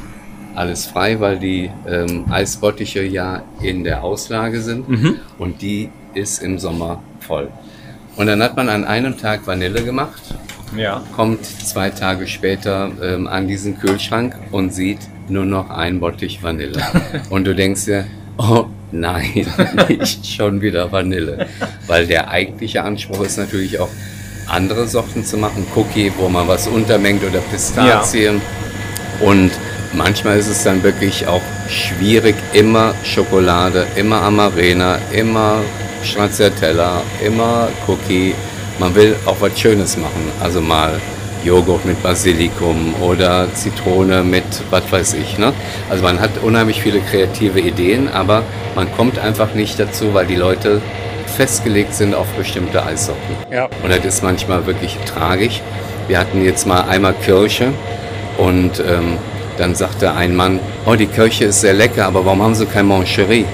alles 0.54 0.86
frei, 0.86 1.18
weil 1.20 1.38
die 1.38 1.70
ähm, 1.88 2.26
Eisbottiche 2.30 3.02
ja 3.02 3.42
in 3.62 3.84
der 3.84 4.04
Auslage 4.04 4.60
sind 4.60 4.88
Mhm. 4.88 5.16
und 5.38 5.62
die 5.62 5.90
ist 6.14 6.42
im 6.42 6.58
Sommer 6.58 7.02
voll. 7.20 7.48
Und 8.16 8.26
dann 8.26 8.42
hat 8.42 8.56
man 8.56 8.68
an 8.68 8.84
einem 8.84 9.16
Tag 9.16 9.46
Vanille 9.46 9.82
gemacht, 9.82 10.22
Ja. 10.76 11.02
kommt 11.16 11.44
zwei 11.46 11.88
Tage 11.90 12.26
später 12.26 12.90
ähm, 13.02 13.26
an 13.26 13.48
diesen 13.48 13.78
Kühlschrank 13.78 14.36
und 14.50 14.74
sieht 14.74 14.98
nur 15.28 15.46
noch 15.46 15.70
ein 15.70 16.00
Bottich 16.00 16.42
Vanille. 16.42 16.80
und 17.30 17.46
du 17.46 17.54
denkst 17.54 17.86
dir, 17.86 18.04
oh 18.36 18.66
nein, 18.90 19.46
nicht 19.88 20.26
schon 20.26 20.60
wieder 20.60 20.92
Vanille. 20.92 21.46
Weil 21.86 22.06
der 22.06 22.28
eigentliche 22.30 22.82
Anspruch 22.84 23.24
ist 23.24 23.38
natürlich 23.38 23.78
auch, 23.80 23.88
andere 24.46 24.86
Sorten 24.86 25.24
zu 25.24 25.36
machen. 25.36 25.66
Cookie, 25.74 26.12
wo 26.18 26.28
man 26.28 26.46
was 26.48 26.68
untermengt 26.68 27.22
oder 27.24 27.40
Pistazien. 27.40 28.40
Und 29.20 29.50
manchmal 29.92 30.38
ist 30.38 30.48
es 30.48 30.64
dann 30.64 30.82
wirklich 30.82 31.26
auch 31.26 31.42
schwierig, 31.68 32.34
immer 32.52 32.94
Schokolade, 33.04 33.86
immer 33.96 34.22
Amarena, 34.22 34.98
immer 35.12 35.58
Stracciatella, 36.02 37.02
immer 37.24 37.68
Cookie. 37.86 38.34
Man 38.78 38.94
will 38.94 39.14
auch 39.26 39.36
was 39.40 39.58
Schönes 39.58 39.96
machen. 39.96 40.32
Also 40.40 40.60
mal 40.60 41.00
Joghurt 41.44 41.84
mit 41.84 42.02
Basilikum 42.02 42.94
oder 43.00 43.52
Zitrone 43.54 44.22
mit 44.22 44.44
was 44.70 44.90
weiß 44.90 45.14
ich. 45.14 45.38
Ne? 45.38 45.52
Also 45.90 46.04
man 46.04 46.20
hat 46.20 46.30
unheimlich 46.42 46.80
viele 46.80 47.00
kreative 47.00 47.60
Ideen, 47.60 48.08
aber 48.08 48.42
man 48.74 48.92
kommt 48.94 49.18
einfach 49.18 49.54
nicht 49.54 49.78
dazu, 49.78 50.14
weil 50.14 50.26
die 50.26 50.36
Leute 50.36 50.80
festgelegt 51.32 51.94
sind 51.94 52.14
auf 52.14 52.26
bestimmte 52.36 52.84
Eissorten. 52.84 53.36
Ja. 53.50 53.68
Und 53.82 53.90
das 53.90 54.04
ist 54.04 54.22
manchmal 54.22 54.66
wirklich 54.66 54.96
tragisch. 55.06 55.60
Wir 56.08 56.18
hatten 56.18 56.44
jetzt 56.44 56.66
mal 56.66 56.82
einmal 56.82 57.14
Kirche 57.14 57.72
und 58.38 58.80
ähm, 58.80 59.18
dann 59.56 59.74
sagte 59.74 60.12
ein 60.12 60.34
Mann, 60.34 60.60
oh, 60.86 60.94
die 60.94 61.06
Kirche 61.06 61.46
ist 61.46 61.60
sehr 61.60 61.74
lecker, 61.74 62.06
aber 62.06 62.24
warum 62.24 62.42
haben 62.42 62.54
sie 62.54 62.66
kein 62.66 62.86
Moncherie? 62.86 63.44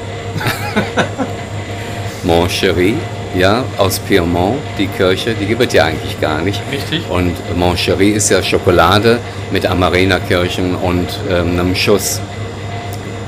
Moncherie, 2.22 2.94
ja, 3.34 3.64
aus 3.76 3.98
Piemont, 3.98 4.58
die 4.78 4.86
Kirche, 4.86 5.34
die 5.34 5.46
gibt 5.46 5.62
es 5.62 5.72
ja 5.72 5.84
eigentlich 5.84 6.20
gar 6.20 6.40
nicht. 6.40 6.60
Richtig. 6.72 7.08
Und 7.10 7.34
Moncherie 7.56 8.10
ist 8.10 8.30
ja 8.30 8.42
Schokolade 8.42 9.18
mit 9.50 9.66
Amarena-Kirchen 9.66 10.74
und 10.74 11.08
ähm, 11.30 11.58
einem 11.58 11.74
Schuss 11.74 12.20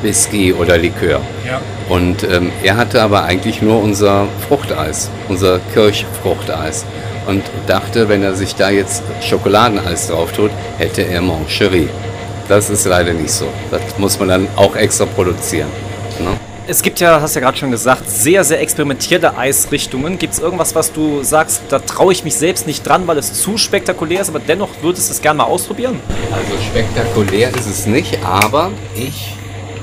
Whisky 0.02 0.52
oder 0.52 0.78
Likör. 0.78 1.20
Ja. 1.46 1.60
Und 1.90 2.22
ähm, 2.22 2.52
er 2.62 2.76
hatte 2.76 3.02
aber 3.02 3.24
eigentlich 3.24 3.62
nur 3.62 3.82
unser 3.82 4.28
Fruchteis, 4.48 5.10
unser 5.28 5.58
Kirchfruchteis. 5.74 6.84
Und 7.26 7.42
dachte, 7.66 8.08
wenn 8.08 8.22
er 8.22 8.34
sich 8.34 8.54
da 8.54 8.70
jetzt 8.70 9.02
Schokoladeneis 9.20 10.06
drauf 10.06 10.32
tut, 10.32 10.52
hätte 10.78 11.02
er 11.02 11.20
Moncherie. 11.20 11.88
Das 12.48 12.70
ist 12.70 12.86
leider 12.86 13.12
nicht 13.12 13.32
so. 13.32 13.46
Das 13.72 13.82
muss 13.98 14.18
man 14.20 14.28
dann 14.28 14.48
auch 14.54 14.76
extra 14.76 15.04
produzieren. 15.04 15.68
Ne? 16.20 16.30
Es 16.68 16.80
gibt 16.82 17.00
ja, 17.00 17.20
hast 17.20 17.34
ja 17.34 17.40
gerade 17.40 17.58
schon 17.58 17.72
gesagt, 17.72 18.08
sehr, 18.08 18.44
sehr 18.44 18.60
experimentierte 18.60 19.36
Eisrichtungen. 19.36 20.16
Gibt 20.16 20.34
es 20.34 20.38
irgendwas, 20.38 20.76
was 20.76 20.92
du 20.92 21.24
sagst, 21.24 21.62
da 21.70 21.80
traue 21.80 22.12
ich 22.12 22.22
mich 22.22 22.36
selbst 22.36 22.68
nicht 22.68 22.86
dran, 22.86 23.08
weil 23.08 23.18
es 23.18 23.32
zu 23.34 23.58
spektakulär 23.58 24.20
ist, 24.20 24.28
aber 24.28 24.38
dennoch 24.38 24.68
würdest 24.80 25.08
du 25.08 25.14
es 25.14 25.20
gerne 25.20 25.38
mal 25.38 25.44
ausprobieren? 25.44 25.98
Also 26.32 26.52
spektakulär 26.62 27.50
ist 27.50 27.66
es 27.66 27.86
nicht, 27.86 28.18
aber 28.24 28.70
ich 28.94 29.34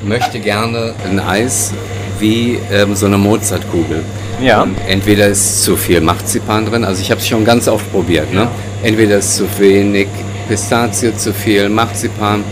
möchte 0.07 0.39
gerne 0.39 0.93
ein 1.09 1.19
Eis 1.19 1.73
wie 2.19 2.57
ähm, 2.71 2.95
so 2.95 3.05
eine 3.05 3.17
Mozartkugel. 3.17 4.03
Ja. 4.41 4.63
Und 4.63 4.75
entweder 4.87 5.27
ist 5.27 5.63
zu 5.63 5.75
viel 5.75 6.01
Marzipan 6.01 6.65
drin, 6.65 6.83
also 6.83 7.01
ich 7.01 7.11
habe 7.11 7.19
es 7.19 7.27
schon 7.27 7.43
ganz 7.43 7.67
oft 7.67 7.91
probiert. 7.91 8.33
Ne? 8.33 8.47
Entweder 8.83 9.17
ist 9.17 9.35
zu 9.35 9.45
wenig 9.59 10.07
Pistazie, 10.47 11.15
zu 11.15 11.33
viel 11.33 11.69
Marzipan, 11.69 12.43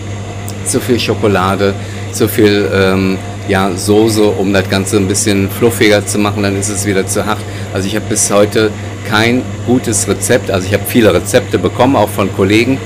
zu 0.65 0.79
viel 0.79 1.00
Schokolade, 1.00 1.74
zu 2.12 2.27
viel 2.27 2.69
ähm, 2.74 3.17
ja, 3.47 3.71
Soße, 3.75 4.24
um 4.24 4.51
das 4.53 4.67
Ganze 4.69 4.97
ein 4.97 5.07
bisschen 5.07 5.50
fluffiger 5.50 6.05
zu 6.05 6.17
machen, 6.17 6.43
dann 6.43 6.59
ist 6.59 6.69
es 6.69 6.85
wieder 6.85 7.05
zu 7.05 7.25
hart. 7.25 7.39
Also 7.74 7.88
ich 7.88 7.95
habe 7.95 8.05
bis 8.09 8.31
heute 8.31 8.71
kein 9.07 9.43
gutes 9.67 10.07
Rezept. 10.07 10.50
Also 10.50 10.67
ich 10.67 10.74
habe 10.74 10.83
viele 10.88 11.13
Rezepte 11.13 11.59
bekommen, 11.59 11.95
auch 11.95 12.09
von 12.09 12.33
Kollegen, 12.35 12.79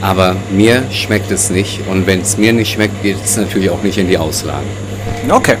aber 0.00 0.36
mir 0.50 0.84
schmeckt 0.90 1.30
es 1.30 1.50
nicht. 1.50 1.80
Und 1.88 2.06
wenn 2.06 2.20
es 2.20 2.36
mir 2.36 2.52
nicht 2.52 2.72
schmeckt, 2.72 3.02
geht 3.02 3.16
es 3.22 3.36
natürlich 3.36 3.70
auch 3.70 3.82
nicht 3.82 3.98
in 3.98 4.08
die 4.08 4.18
Auslage. 4.18 4.66
Okay. 5.28 5.56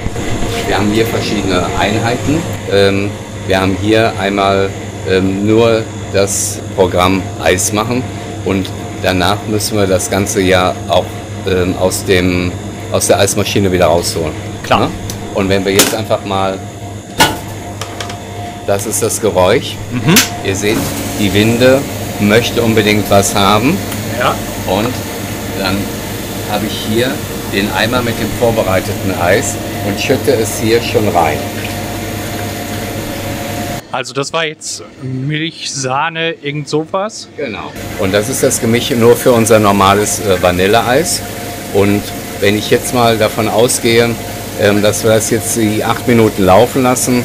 Wir 0.66 0.78
haben 0.78 0.90
hier 0.92 1.06
verschiedene 1.06 1.66
Einheiten. 1.78 2.38
Ähm, 2.72 3.10
wir 3.46 3.60
haben 3.60 3.76
hier 3.80 4.12
einmal 4.20 4.70
ähm, 5.08 5.46
nur 5.46 5.82
das 6.12 6.60
Programm 6.76 7.22
Eis 7.42 7.72
machen 7.72 8.02
und 8.44 8.68
danach 9.02 9.38
müssen 9.48 9.76
wir 9.76 9.86
das 9.86 10.10
ganze 10.10 10.40
ja 10.40 10.74
auch 10.88 11.04
ähm, 11.48 11.74
aus, 11.78 12.04
dem, 12.04 12.52
aus 12.92 13.06
der 13.06 13.18
Eismaschine 13.18 13.70
wieder 13.72 13.86
rausholen. 13.86 14.32
Klar. 14.62 14.80
Ne? 14.80 14.90
Und 15.34 15.48
wenn 15.48 15.64
wir 15.64 15.72
jetzt 15.72 15.94
einfach 15.94 16.24
mal, 16.24 16.58
das 18.66 18.86
ist 18.86 19.02
das 19.02 19.20
Geräusch. 19.20 19.74
Ihr 20.44 20.56
seht, 20.56 20.76
die 21.18 21.32
Winde 21.32 21.80
möchte 22.20 22.62
unbedingt 22.62 23.08
was 23.10 23.34
haben. 23.34 23.76
Ja. 24.20 24.34
Und 24.66 24.92
dann 25.58 25.76
habe 26.50 26.66
ich 26.66 26.86
hier 26.88 27.10
den 27.54 27.72
Eimer 27.72 28.02
mit 28.02 28.20
dem 28.20 28.28
vorbereiteten 28.38 29.18
Eis 29.18 29.56
und 29.86 29.98
schütte 29.98 30.32
es 30.32 30.60
hier 30.60 30.82
schon 30.82 31.08
rein. 31.08 31.38
Also 33.92 34.12
das 34.12 34.32
war 34.32 34.44
jetzt 34.44 34.84
Milch, 35.02 35.72
Sahne, 35.72 36.34
irgend 36.42 36.68
sowas. 36.68 37.28
Genau. 37.36 37.72
Und 37.98 38.12
das 38.12 38.28
ist 38.28 38.42
das 38.42 38.60
Gemisch 38.60 38.90
nur 38.90 39.16
für 39.16 39.32
unser 39.32 39.58
normales 39.58 40.20
äh, 40.20 40.40
Vanilleeis. 40.40 41.22
Und 41.72 42.02
wenn 42.40 42.56
ich 42.56 42.70
jetzt 42.70 42.94
mal 42.94 43.16
davon 43.16 43.48
ausgehe, 43.48 44.10
ähm, 44.60 44.82
dass 44.82 45.02
wir 45.02 45.12
das 45.12 45.30
jetzt 45.30 45.56
die 45.56 45.82
acht 45.82 46.06
Minuten 46.06 46.44
laufen 46.44 46.82
lassen, 46.82 47.24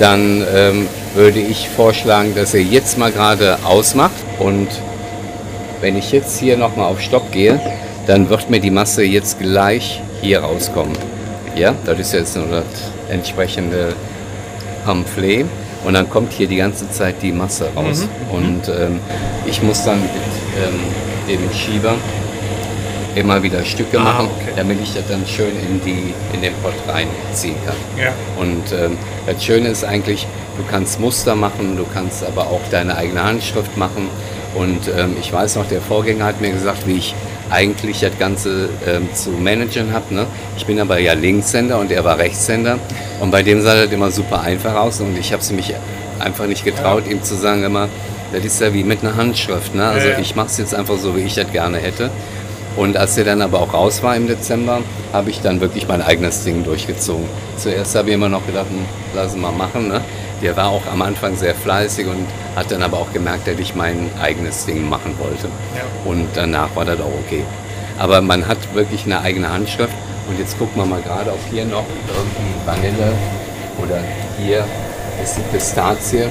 dann 0.00 0.44
ähm, 0.52 0.88
würde 1.14 1.38
ich 1.38 1.68
vorschlagen, 1.68 2.34
dass 2.34 2.52
ihr 2.52 2.62
jetzt 2.62 2.98
mal 2.98 3.12
gerade 3.12 3.60
ausmacht. 3.64 4.12
Und 4.38 4.68
wenn 5.82 5.96
ich 5.96 6.12
jetzt 6.12 6.38
hier 6.38 6.56
nochmal 6.56 6.86
auf 6.90 7.00
Stopp 7.00 7.30
gehe, 7.32 7.60
dann 8.06 8.30
wird 8.30 8.48
mir 8.48 8.60
die 8.60 8.70
Masse 8.70 9.02
jetzt 9.04 9.38
gleich 9.38 10.00
hier 10.22 10.40
rauskommen. 10.40 10.96
Ja, 11.56 11.74
das 11.84 11.98
ist 11.98 12.14
jetzt 12.14 12.36
nur 12.36 12.46
das 12.46 12.64
entsprechende 13.10 13.94
Pamphlet. 14.86 15.46
Und 15.84 15.94
dann 15.94 16.08
kommt 16.08 16.32
hier 16.32 16.46
die 16.46 16.56
ganze 16.56 16.88
Zeit 16.90 17.16
die 17.22 17.32
Masse 17.32 17.68
raus. 17.74 18.06
Und 18.30 18.68
ähm, 18.68 19.00
ich 19.46 19.60
muss 19.62 19.84
dann 19.84 20.00
mit 20.00 20.10
ähm, 20.64 20.78
dem 21.28 21.52
Schieber 21.52 21.94
immer 23.14 23.42
wieder 23.42 23.64
Stücke 23.64 23.98
Ah, 23.98 24.04
machen, 24.04 24.28
okay. 24.40 24.52
damit 24.56 24.78
ich 24.80 24.94
das 24.94 25.06
dann 25.08 25.26
schön 25.26 25.50
in, 25.68 25.80
die, 25.84 26.14
in 26.32 26.40
den 26.40 26.54
Pott 26.62 26.72
reinziehen 26.88 27.56
kann. 27.66 27.74
Ja. 28.02 28.12
Und 28.40 28.72
ähm, 28.72 28.96
das 29.26 29.44
Schöne 29.44 29.68
ist 29.68 29.84
eigentlich, 29.84 30.26
du 30.56 30.62
kannst 30.70 31.00
Muster 31.00 31.34
machen, 31.34 31.76
du 31.76 31.84
kannst 31.92 32.24
aber 32.24 32.42
auch 32.46 32.60
deine 32.70 32.96
eigene 32.96 33.22
Handschrift 33.22 33.76
machen. 33.76 34.08
Und 34.54 34.88
ähm, 34.96 35.16
ich 35.20 35.32
weiß 35.32 35.56
noch, 35.56 35.66
der 35.68 35.80
Vorgänger 35.80 36.24
hat 36.24 36.40
mir 36.40 36.50
gesagt, 36.50 36.86
wie 36.86 36.96
ich 36.96 37.14
eigentlich 37.50 38.00
das 38.00 38.18
Ganze 38.18 38.68
ähm, 38.86 39.08
zu 39.14 39.30
managen 39.30 39.92
habe. 39.92 40.14
Ne? 40.14 40.26
Ich 40.56 40.66
bin 40.66 40.80
aber 40.80 40.98
ja 40.98 41.12
Linkshänder 41.12 41.78
und 41.78 41.90
er 41.90 42.04
war 42.04 42.18
Rechtshänder. 42.18 42.78
Und 43.20 43.30
bei 43.30 43.42
dem 43.42 43.60
sah 43.62 43.74
das 43.74 43.92
immer 43.92 44.10
super 44.10 44.40
einfach 44.42 44.74
aus. 44.74 45.00
Und 45.00 45.18
ich 45.18 45.32
habe 45.32 45.42
es 45.42 45.52
mich 45.52 45.74
einfach 46.18 46.46
nicht 46.46 46.64
getraut, 46.64 47.04
ihm 47.08 47.22
zu 47.22 47.34
sagen, 47.34 47.64
immer, 47.64 47.88
das 48.32 48.44
ist 48.44 48.60
ja 48.60 48.72
wie 48.72 48.84
mit 48.84 49.02
einer 49.02 49.16
Handschrift. 49.16 49.74
Ne? 49.74 49.84
Also 49.84 50.08
Ja, 50.08 50.14
ja. 50.14 50.20
ich 50.20 50.34
mache 50.34 50.46
es 50.48 50.58
jetzt 50.58 50.74
einfach 50.74 50.98
so, 50.98 51.16
wie 51.16 51.20
ich 51.20 51.34
das 51.34 51.50
gerne 51.52 51.78
hätte. 51.78 52.10
Und 52.76 52.96
als 52.96 53.18
er 53.18 53.24
dann 53.24 53.42
aber 53.42 53.60
auch 53.60 53.74
raus 53.74 54.02
war 54.02 54.16
im 54.16 54.26
Dezember, 54.26 54.80
habe 55.12 55.28
ich 55.28 55.40
dann 55.42 55.60
wirklich 55.60 55.86
mein 55.88 56.00
eigenes 56.00 56.42
Ding 56.44 56.64
durchgezogen. 56.64 57.26
Zuerst 57.58 57.94
habe 57.94 58.08
ich 58.08 58.14
immer 58.14 58.30
noch 58.30 58.46
gedacht, 58.46 58.66
hm, 58.70 58.86
lass 59.14 59.34
ihn 59.34 59.42
mal 59.42 59.52
machen. 59.52 59.88
Ne? 59.88 60.00
Der 60.42 60.56
war 60.56 60.70
auch 60.70 60.86
am 60.92 61.02
Anfang 61.02 61.36
sehr 61.36 61.54
fleißig 61.54 62.06
und 62.08 62.26
hat 62.56 62.70
dann 62.72 62.82
aber 62.82 62.98
auch 62.98 63.12
gemerkt, 63.12 63.46
dass 63.46 63.58
ich 63.58 63.76
mein 63.76 64.10
eigenes 64.20 64.66
Ding 64.66 64.88
machen 64.88 65.14
wollte. 65.18 65.46
Ja. 65.76 65.82
Und 66.04 66.28
danach 66.34 66.74
war 66.74 66.84
das 66.84 67.00
auch 67.00 67.12
okay. 67.24 67.44
Aber 67.98 68.20
man 68.20 68.48
hat 68.48 68.58
wirklich 68.74 69.04
eine 69.04 69.20
eigene 69.20 69.52
Handschrift. 69.52 69.94
Und 70.28 70.38
jetzt 70.38 70.58
gucken 70.58 70.82
wir 70.82 70.86
mal 70.86 71.00
gerade, 71.00 71.30
ob 71.30 71.38
hier 71.50 71.64
noch 71.64 71.84
irgendwie 72.08 72.66
Vanille 72.66 73.12
oder 73.82 73.98
hier 74.38 74.64
ist 75.22 75.36
die 75.36 75.42
Pistazie. 75.52 76.26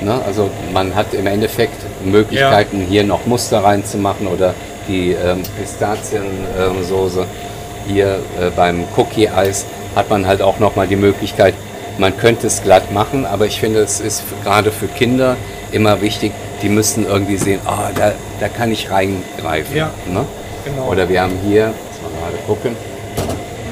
Ne? 0.00 0.20
Also 0.26 0.50
man 0.72 0.94
hat 0.94 1.14
im 1.14 1.26
Endeffekt 1.26 1.82
Möglichkeiten, 2.04 2.80
hier 2.80 3.04
noch 3.04 3.24
Muster 3.26 3.64
reinzumachen 3.64 4.26
oder 4.26 4.54
die 4.88 5.12
ähm, 5.12 5.42
Pistaziensoße. 5.58 7.26
hier 7.88 8.18
äh, 8.40 8.50
beim 8.54 8.84
Cookie-Eis 8.96 9.66
hat 9.94 10.10
man 10.10 10.26
halt 10.26 10.42
auch 10.42 10.58
nochmal 10.58 10.86
die 10.86 10.96
Möglichkeit, 10.96 11.54
man 11.98 12.16
könnte 12.16 12.46
es 12.46 12.62
glatt 12.62 12.92
machen, 12.92 13.26
aber 13.26 13.46
ich 13.46 13.60
finde, 13.60 13.80
es 13.80 14.00
ist 14.00 14.22
gerade 14.44 14.70
für 14.70 14.86
Kinder 14.86 15.36
immer 15.72 16.00
wichtig, 16.00 16.32
die 16.62 16.68
müssen 16.68 17.06
irgendwie 17.06 17.36
sehen, 17.36 17.60
ah, 17.66 17.90
da, 17.94 18.12
da 18.40 18.48
kann 18.48 18.72
ich 18.72 18.90
reingreifen. 18.90 19.76
Ja, 19.76 19.90
ne? 20.10 20.24
genau. 20.64 20.88
Oder 20.90 21.08
wir 21.08 21.22
haben 21.22 21.38
hier, 21.44 21.72
jetzt 21.90 22.02
mal 22.02 22.10
gerade 22.20 22.42
gucken, 22.46 22.76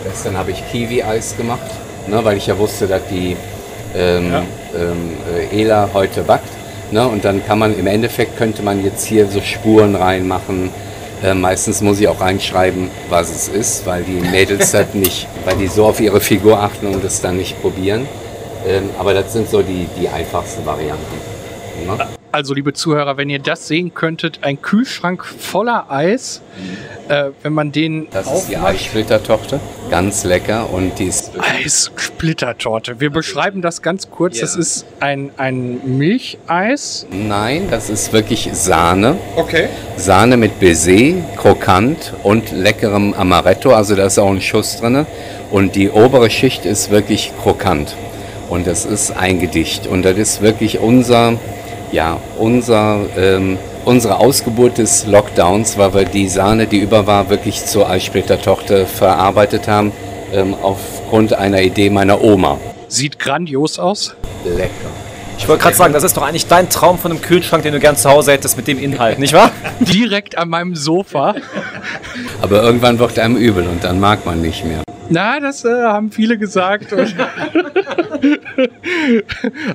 gestern 0.04 0.36
habe 0.36 0.50
ich 0.50 0.62
Kiwi-Eis 0.70 1.36
gemacht, 1.36 1.70
ne, 2.06 2.24
weil 2.24 2.36
ich 2.36 2.46
ja 2.46 2.58
wusste, 2.58 2.86
dass 2.86 3.02
die 3.10 3.36
ähm, 3.96 4.30
Ja. 4.32 4.42
ähm, 4.76 5.16
äh, 5.52 5.62
Ela 5.62 5.88
heute 5.94 6.22
backt. 6.22 6.48
Ne, 6.90 7.06
und 7.08 7.24
dann 7.24 7.44
kann 7.46 7.58
man 7.58 7.76
im 7.76 7.86
Endeffekt 7.86 8.36
könnte 8.36 8.62
man 8.62 8.84
jetzt 8.84 9.06
hier 9.06 9.26
so 9.28 9.40
Spuren 9.40 9.94
reinmachen. 9.96 10.70
Äh, 11.24 11.32
meistens 11.32 11.80
muss 11.80 11.98
ich 12.00 12.06
auch 12.06 12.20
reinschreiben, 12.20 12.90
was 13.08 13.30
es 13.30 13.48
ist, 13.48 13.86
weil 13.86 14.02
die 14.02 14.20
Mädels 14.20 14.72
das 14.72 14.86
nicht, 14.92 15.26
weil 15.46 15.56
die 15.56 15.68
so 15.68 15.86
auf 15.86 15.98
ihre 15.98 16.20
Figur 16.20 16.60
achten 16.60 16.86
und 16.88 17.02
das 17.02 17.22
dann 17.22 17.38
nicht 17.38 17.60
probieren. 17.62 18.06
Ähm, 18.66 18.90
aber 18.98 19.14
das 19.14 19.32
sind 19.32 19.48
so 19.48 19.62
die, 19.62 19.88
die 19.98 20.06
einfachsten 20.06 20.66
Varianten. 20.66 21.16
Ne? 21.86 22.06
Also, 22.34 22.52
liebe 22.52 22.72
Zuhörer, 22.72 23.16
wenn 23.16 23.30
ihr 23.30 23.38
das 23.38 23.68
sehen 23.68 23.94
könntet, 23.94 24.40
ein 24.42 24.60
Kühlschrank 24.60 25.24
voller 25.24 25.88
Eis, 25.88 26.42
äh, 27.06 27.26
wenn 27.44 27.52
man 27.52 27.70
den 27.70 28.08
Das 28.10 28.26
ist 28.26 28.48
die 28.48 28.56
aufmacht. 28.56 28.74
Eissplittertochter. 28.74 29.60
Ganz 29.88 30.24
lecker 30.24 30.68
und 30.68 30.98
die 30.98 31.04
ist 31.04 31.30
Eissplittertorte. 31.38 32.98
Wir 32.98 33.10
beschreiben 33.10 33.62
das 33.62 33.82
ganz 33.82 34.10
kurz. 34.10 34.38
Ja. 34.38 34.40
Das 34.46 34.56
ist 34.56 34.84
ein, 34.98 35.30
ein 35.36 35.96
Milcheis. 35.96 37.06
Nein, 37.12 37.68
das 37.70 37.88
ist 37.88 38.12
wirklich 38.12 38.50
Sahne. 38.52 39.16
Okay. 39.36 39.68
Sahne 39.96 40.36
mit 40.36 40.58
Baiser, 40.58 41.14
krokant 41.36 42.14
und 42.24 42.50
leckerem 42.50 43.14
Amaretto. 43.14 43.72
Also 43.72 43.94
da 43.94 44.06
ist 44.06 44.18
auch 44.18 44.30
ein 44.30 44.40
Schuss 44.40 44.78
drin. 44.80 45.06
Und 45.52 45.76
die 45.76 45.88
obere 45.88 46.30
Schicht 46.30 46.64
ist 46.64 46.90
wirklich 46.90 47.30
krokant. 47.40 47.94
Und 48.48 48.66
das 48.66 48.84
ist 48.86 49.12
ein 49.12 49.38
Gedicht. 49.38 49.86
Und 49.86 50.02
das 50.02 50.16
ist 50.18 50.42
wirklich 50.42 50.80
unser, 50.80 51.38
ja, 51.94 52.18
unser, 52.38 53.06
ähm, 53.16 53.56
unsere 53.84 54.18
Ausgeburt 54.18 54.78
des 54.78 55.06
Lockdowns, 55.06 55.78
weil 55.78 55.94
wir 55.94 56.04
die 56.04 56.28
Sahne, 56.28 56.66
die 56.66 56.78
über 56.78 57.06
war, 57.06 57.30
wirklich 57.30 57.64
zur 57.64 57.88
Eissplittertochter 57.88 58.86
verarbeitet 58.86 59.68
haben. 59.68 59.92
Ähm, 60.32 60.54
aufgrund 60.60 61.32
einer 61.34 61.62
Idee 61.62 61.90
meiner 61.90 62.20
Oma. 62.20 62.58
Sieht 62.88 63.20
grandios 63.20 63.78
aus. 63.78 64.16
Lecker. 64.44 64.70
Ich 65.38 65.46
wollte 65.46 65.62
gerade 65.62 65.76
sagen, 65.76 65.92
das 65.92 66.02
ist 66.02 66.16
doch 66.16 66.22
eigentlich 66.22 66.48
dein 66.48 66.68
Traum 66.68 66.98
von 66.98 67.12
einem 67.12 67.20
Kühlschrank, 67.20 67.62
den 67.62 67.72
du 67.72 67.78
gern 67.78 67.96
zu 67.96 68.10
Hause 68.10 68.32
hättest 68.32 68.56
mit 68.56 68.66
dem 68.66 68.78
Inhalt, 68.78 69.20
nicht 69.20 69.32
wahr? 69.32 69.50
Direkt 69.80 70.36
an 70.36 70.48
meinem 70.48 70.74
Sofa. 70.74 71.36
Aber 72.42 72.62
irgendwann 72.62 72.98
wird 72.98 73.18
einem 73.18 73.36
übel 73.36 73.68
und 73.68 73.84
dann 73.84 74.00
mag 74.00 74.26
man 74.26 74.40
nicht 74.40 74.64
mehr. 74.64 74.82
Na, 75.08 75.40
das 75.40 75.64
äh, 75.64 75.82
haben 75.82 76.10
viele 76.10 76.38
gesagt. 76.38 76.94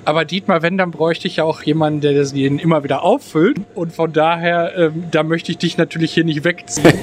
Aber 0.05 0.25
Dietmar, 0.25 0.61
wenn, 0.61 0.77
dann 0.77 0.91
bräuchte 0.91 1.27
ich 1.27 1.37
ja 1.37 1.43
auch 1.43 1.63
jemanden, 1.63 2.01
der 2.01 2.13
das 2.13 2.33
den 2.33 2.59
immer 2.59 2.83
wieder 2.83 3.03
auffüllt. 3.03 3.57
Und 3.75 3.93
von 3.93 4.11
daher, 4.11 4.73
ähm, 4.75 5.05
da 5.11 5.23
möchte 5.23 5.51
ich 5.51 5.57
dich 5.57 5.77
natürlich 5.77 6.13
hier 6.13 6.23
nicht 6.25 6.43
wegziehen. 6.43 6.93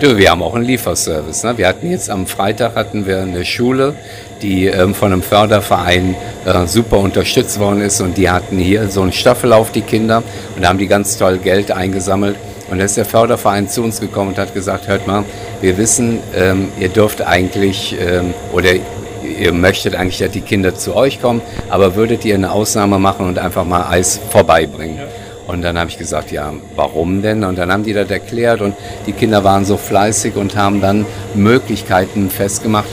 Du, 0.00 0.18
wir 0.18 0.30
haben 0.30 0.42
auch 0.42 0.54
einen 0.54 0.64
Lieferservice. 0.64 1.44
Ne? 1.44 1.56
Wir 1.56 1.68
hatten 1.68 1.88
jetzt 1.90 2.10
am 2.10 2.26
Freitag 2.26 2.74
hatten 2.74 3.06
wir 3.06 3.22
eine 3.22 3.44
Schule, 3.44 3.94
die 4.42 4.66
ähm, 4.66 4.94
von 4.94 5.12
einem 5.12 5.22
Förderverein 5.22 6.16
äh, 6.44 6.66
super 6.66 6.98
unterstützt 6.98 7.58
worden 7.58 7.80
ist 7.80 8.00
und 8.00 8.18
die 8.18 8.28
hatten 8.28 8.58
hier 8.58 8.88
so 8.88 9.02
einen 9.02 9.12
Staffellauf, 9.12 9.72
die 9.72 9.80
Kinder, 9.80 10.22
und 10.56 10.62
da 10.62 10.68
haben 10.68 10.78
die 10.78 10.88
ganz 10.88 11.16
toll 11.16 11.38
Geld 11.38 11.70
eingesammelt. 11.70 12.36
Und 12.70 12.78
da 12.78 12.84
ist 12.84 12.96
der 12.96 13.04
Förderverein 13.04 13.68
zu 13.68 13.82
uns 13.82 14.00
gekommen 14.00 14.30
und 14.30 14.38
hat 14.38 14.54
gesagt, 14.54 14.88
hört 14.88 15.06
mal, 15.06 15.24
wir 15.60 15.76
wissen, 15.76 16.20
ähm, 16.34 16.68
ihr 16.80 16.88
dürft 16.88 17.22
eigentlich 17.22 17.96
ähm, 18.00 18.32
oder 18.52 18.70
ihr 19.38 19.52
möchtet 19.52 19.94
eigentlich, 19.94 20.18
dass 20.18 20.30
die 20.30 20.40
Kinder 20.40 20.74
zu 20.74 20.94
euch 20.94 21.20
kommen, 21.20 21.42
aber 21.68 21.94
würdet 21.94 22.24
ihr 22.24 22.34
eine 22.34 22.52
Ausnahme 22.52 22.98
machen 22.98 23.26
und 23.26 23.38
einfach 23.38 23.64
mal 23.64 23.86
Eis 23.88 24.20
vorbeibringen? 24.30 24.98
Und 25.46 25.62
dann 25.62 25.78
habe 25.78 25.90
ich 25.90 25.98
gesagt, 25.98 26.32
ja, 26.32 26.52
warum 26.74 27.20
denn? 27.20 27.44
Und 27.44 27.58
dann 27.58 27.70
haben 27.70 27.84
die 27.84 27.92
das 27.92 28.10
erklärt 28.10 28.62
und 28.62 28.74
die 29.06 29.12
Kinder 29.12 29.44
waren 29.44 29.64
so 29.66 29.76
fleißig 29.76 30.36
und 30.36 30.56
haben 30.56 30.80
dann 30.80 31.04
Möglichkeiten 31.34 32.30
festgemacht, 32.30 32.88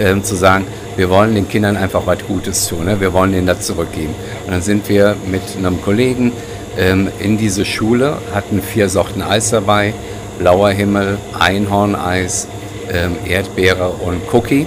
ähm, 0.00 0.24
zu 0.24 0.34
sagen, 0.34 0.66
wir 0.96 1.10
wollen 1.10 1.34
den 1.34 1.48
Kindern 1.48 1.76
einfach 1.76 2.06
was 2.06 2.18
Gutes 2.26 2.66
tun, 2.68 2.86
ne? 2.86 3.00
wir 3.00 3.12
wollen 3.12 3.32
ihnen 3.34 3.46
das 3.46 3.60
zurückgeben. 3.60 4.14
Und 4.46 4.52
dann 4.52 4.62
sind 4.62 4.88
wir 4.88 5.14
mit 5.30 5.42
einem 5.56 5.80
Kollegen 5.82 6.32
ähm, 6.78 7.08
in 7.18 7.36
diese 7.36 7.64
Schule, 7.64 8.18
hatten 8.32 8.62
vier 8.62 8.88
Sorten 8.88 9.20
Eis 9.20 9.50
dabei, 9.50 9.92
blauer 10.38 10.70
Himmel, 10.70 11.18
Einhorneis, 11.38 12.48
ähm, 12.90 13.16
Erdbeere 13.26 13.88
und 13.88 14.22
Cookie 14.32 14.66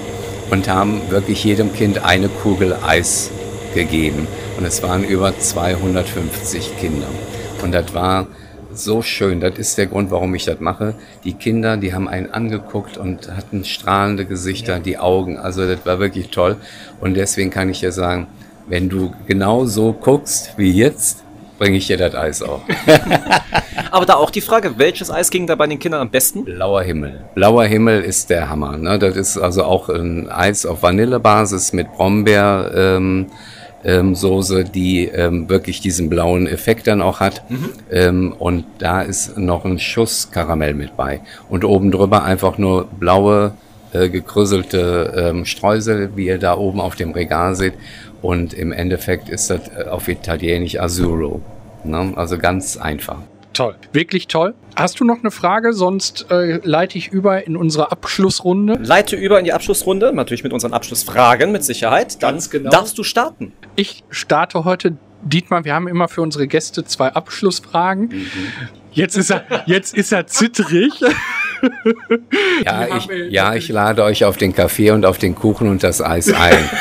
und 0.51 0.67
haben 0.67 1.01
wirklich 1.09 1.43
jedem 1.43 1.73
Kind 1.73 2.03
eine 2.03 2.27
Kugel 2.27 2.75
Eis 2.85 3.31
gegeben. 3.73 4.27
Und 4.57 4.65
es 4.65 4.83
waren 4.83 5.03
über 5.03 5.37
250 5.37 6.77
Kinder. 6.77 7.07
Und 7.63 7.71
das 7.71 7.93
war 7.93 8.27
so 8.73 9.01
schön. 9.01 9.39
Das 9.39 9.57
ist 9.57 9.77
der 9.77 9.87
Grund, 9.87 10.11
warum 10.11 10.35
ich 10.35 10.45
das 10.45 10.59
mache. 10.59 10.95
Die 11.23 11.33
Kinder, 11.33 11.77
die 11.77 11.93
haben 11.93 12.07
einen 12.07 12.31
angeguckt 12.31 12.97
und 12.97 13.33
hatten 13.35 13.63
strahlende 13.63 14.25
Gesichter, 14.25 14.79
die 14.79 14.97
Augen. 14.97 15.37
Also 15.37 15.65
das 15.65 15.85
war 15.85 15.99
wirklich 15.99 16.29
toll. 16.29 16.57
Und 16.99 17.15
deswegen 17.15 17.49
kann 17.49 17.69
ich 17.69 17.79
dir 17.79 17.91
sagen, 17.91 18.27
wenn 18.67 18.89
du 18.89 19.13
genau 19.27 19.65
so 19.65 19.93
guckst 19.93 20.53
wie 20.57 20.71
jetzt, 20.71 21.23
bringe 21.61 21.77
ich 21.77 21.85
dir 21.85 21.97
das 21.97 22.15
Eis 22.15 22.41
auch. 22.41 22.61
Aber 23.91 24.07
da 24.07 24.15
auch 24.15 24.31
die 24.31 24.41
Frage, 24.41 24.79
welches 24.79 25.11
Eis 25.11 25.29
ging 25.29 25.45
da 25.45 25.53
bei 25.53 25.67
den 25.67 25.77
Kindern 25.77 26.01
am 26.01 26.09
besten? 26.09 26.43
Blauer 26.43 26.81
Himmel. 26.81 27.19
Blauer 27.35 27.65
Himmel 27.65 28.01
ist 28.01 28.31
der 28.31 28.49
Hammer. 28.49 28.77
Ne? 28.77 28.97
Das 28.97 29.15
ist 29.15 29.37
also 29.37 29.63
auch 29.63 29.87
ein 29.87 30.27
Eis 30.27 30.65
auf 30.65 30.81
Vanillebasis 30.81 31.71
mit 31.71 31.91
Brombeer. 31.91 32.71
Ähm, 32.73 33.27
ähm, 33.83 34.15
Soße, 34.15 34.63
die 34.63 35.05
ähm, 35.05 35.49
wirklich 35.49 35.81
diesen 35.81 36.09
blauen 36.09 36.47
Effekt 36.47 36.87
dann 36.87 37.01
auch 37.01 37.19
hat. 37.19 37.43
Ähm, 37.91 38.33
und 38.37 38.65
da 38.79 39.01
ist 39.01 39.37
noch 39.37 39.63
ein 39.65 39.77
Schuss 39.77 40.29
Karamell 40.31 40.73
mit 40.73 40.97
bei. 40.97 41.21
Und 41.49 41.63
oben 41.63 41.91
drüber 41.91 42.23
einfach 42.23 42.57
nur 42.57 42.85
blaue, 42.85 43.53
äh, 43.93 44.09
gekrüselte 44.09 45.13
ähm, 45.15 45.45
Streusel, 45.45 46.11
wie 46.15 46.27
ihr 46.27 46.37
da 46.37 46.57
oben 46.57 46.79
auf 46.79 46.95
dem 46.95 47.11
Regal 47.11 47.55
seht. 47.55 47.73
Und 48.21 48.53
im 48.53 48.71
Endeffekt 48.71 49.29
ist 49.29 49.49
das 49.49 49.61
äh, 49.75 49.83
auf 49.89 50.07
Italienisch 50.07 50.79
Azzurro. 50.79 51.41
Ne? 51.83 52.13
Also 52.15 52.37
ganz 52.37 52.77
einfach. 52.77 53.17
toll. 53.53 53.75
Wirklich 53.91 54.27
toll. 54.27 54.53
Hast 54.75 54.99
du 54.99 55.03
noch 55.03 55.19
eine 55.19 55.31
Frage? 55.31 55.73
Sonst 55.73 56.27
äh, 56.31 56.59
leite 56.63 56.97
ich 56.97 57.09
über 57.09 57.45
in 57.45 57.57
unsere 57.57 57.91
Abschlussrunde. 57.91 58.79
Leite 58.81 59.15
über 59.17 59.39
in 59.39 59.45
die 59.45 59.51
Abschlussrunde, 59.53 60.13
natürlich 60.13 60.43
mit 60.43 60.53
unseren 60.53 60.73
Abschlussfragen, 60.73 61.51
mit 61.51 61.63
Sicherheit. 61.63 62.21
Dann 62.23 62.35
Ganz 62.35 62.49
genau. 62.49 62.69
darfst 62.69 62.97
du 62.97 63.03
starten. 63.03 63.51
Ich 63.75 64.03
starte 64.09 64.63
heute, 64.63 64.95
Dietmar, 65.23 65.65
wir 65.65 65.73
haben 65.75 65.87
immer 65.87 66.07
für 66.07 66.21
unsere 66.21 66.47
Gäste 66.47 66.85
zwei 66.85 67.09
Abschlussfragen. 67.09 68.27
Jetzt 68.93 69.17
ist 69.17 69.31
er, 69.31 69.43
jetzt 69.65 69.93
ist 69.95 70.11
er 70.11 70.27
zittrig. 70.27 70.93
Ja 72.65 72.87
ich, 72.95 73.07
ja, 73.29 73.55
ich 73.55 73.69
lade 73.69 74.03
euch 74.03 74.25
auf 74.25 74.37
den 74.37 74.53
Kaffee 74.53 74.91
und 74.91 75.05
auf 75.05 75.17
den 75.17 75.35
Kuchen 75.35 75.67
und 75.67 75.83
das 75.83 76.01
Eis 76.01 76.31
ein. 76.31 76.69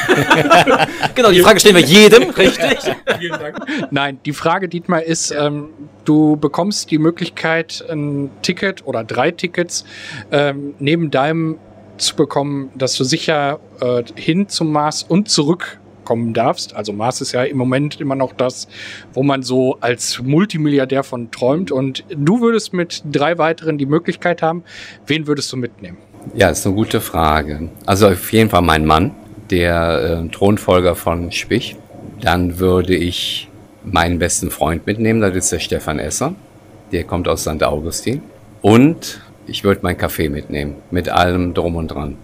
Genau, 1.15 1.31
die 1.31 1.41
Frage 1.41 1.61
stellen 1.61 1.77
wir 1.77 1.83
jedem, 1.83 2.31
richtig? 2.37 2.79
Vielen 3.19 3.39
Dank. 3.39 3.59
Nein, 3.91 4.19
die 4.25 4.33
Frage, 4.33 4.69
Dietmar, 4.69 5.03
ist, 5.03 5.33
ähm, 5.33 5.69
du 6.05 6.37
bekommst 6.37 6.91
die 6.91 6.99
Möglichkeit, 6.99 7.85
ein 7.91 8.31
Ticket 8.43 8.87
oder 8.87 9.05
drei 9.05 9.31
Tickets 9.31 9.85
ähm, 10.31 10.75
neben 10.79 11.11
deinem 11.11 11.59
zu 11.99 12.17
bekommen, 12.17 12.71
dass 12.75 12.97
du 12.97 13.05
sicher 13.05 13.61
äh, 13.81 14.03
hin 14.15 14.49
zum 14.49 14.73
Mars 14.73 15.03
und 15.03 15.29
zurück 15.29 15.79
kommen 16.05 16.35
darfst. 16.35 16.75
Also 16.75 16.93
Mars 16.93 17.21
ist 17.21 17.33
ja 17.33 17.45
im 17.45 17.57
Moment 17.57 18.01
immer 18.01 18.15
noch 18.15 18.33
das, 18.33 18.69
wo 19.13 19.23
man 19.23 19.43
so 19.43 19.79
als 19.81 20.21
Multimilliardär 20.23 21.03
von 21.03 21.31
träumt. 21.31 21.71
Und 21.71 22.05
du 22.09 22.41
würdest 22.41 22.73
mit 22.73 23.03
drei 23.11 23.39
weiteren 23.39 23.79
die 23.79 23.87
Möglichkeit 23.87 24.43
haben. 24.43 24.65
Wen 25.07 25.27
würdest 25.27 25.53
du 25.53 25.57
mitnehmen? 25.57 25.99
Ja, 26.35 26.51
ist 26.51 26.67
eine 26.67 26.75
gute 26.75 27.01
Frage. 27.01 27.71
Also 27.87 28.09
auf 28.09 28.33
jeden 28.33 28.51
Fall 28.51 28.63
mein 28.63 28.85
Mann, 28.85 29.13
der 29.51 30.23
äh, 30.25 30.29
Thronfolger 30.29 30.95
von 30.95 31.33
Spich. 31.33 31.77
Dann 32.21 32.59
würde 32.59 32.95
ich 32.95 33.49
meinen 33.83 34.19
besten 34.19 34.51
Freund 34.51 34.87
mitnehmen, 34.87 35.21
das 35.21 35.35
ist 35.35 35.53
der 35.53 35.59
Stefan 35.59 35.99
Esser. 35.99 36.35
Der 36.93 37.05
kommt 37.05 37.29
aus 37.29 37.43
St. 37.43 37.63
Augustin. 37.63 38.23
Und 38.63 39.21
ich 39.47 39.65
würde 39.65 39.81
meinen 39.83 39.97
Kaffee 39.97 40.29
mitnehmen, 40.29 40.77
mit 40.91 41.09
allem 41.09 41.55
drum 41.55 41.77
und 41.77 41.89
dran. 41.89 42.17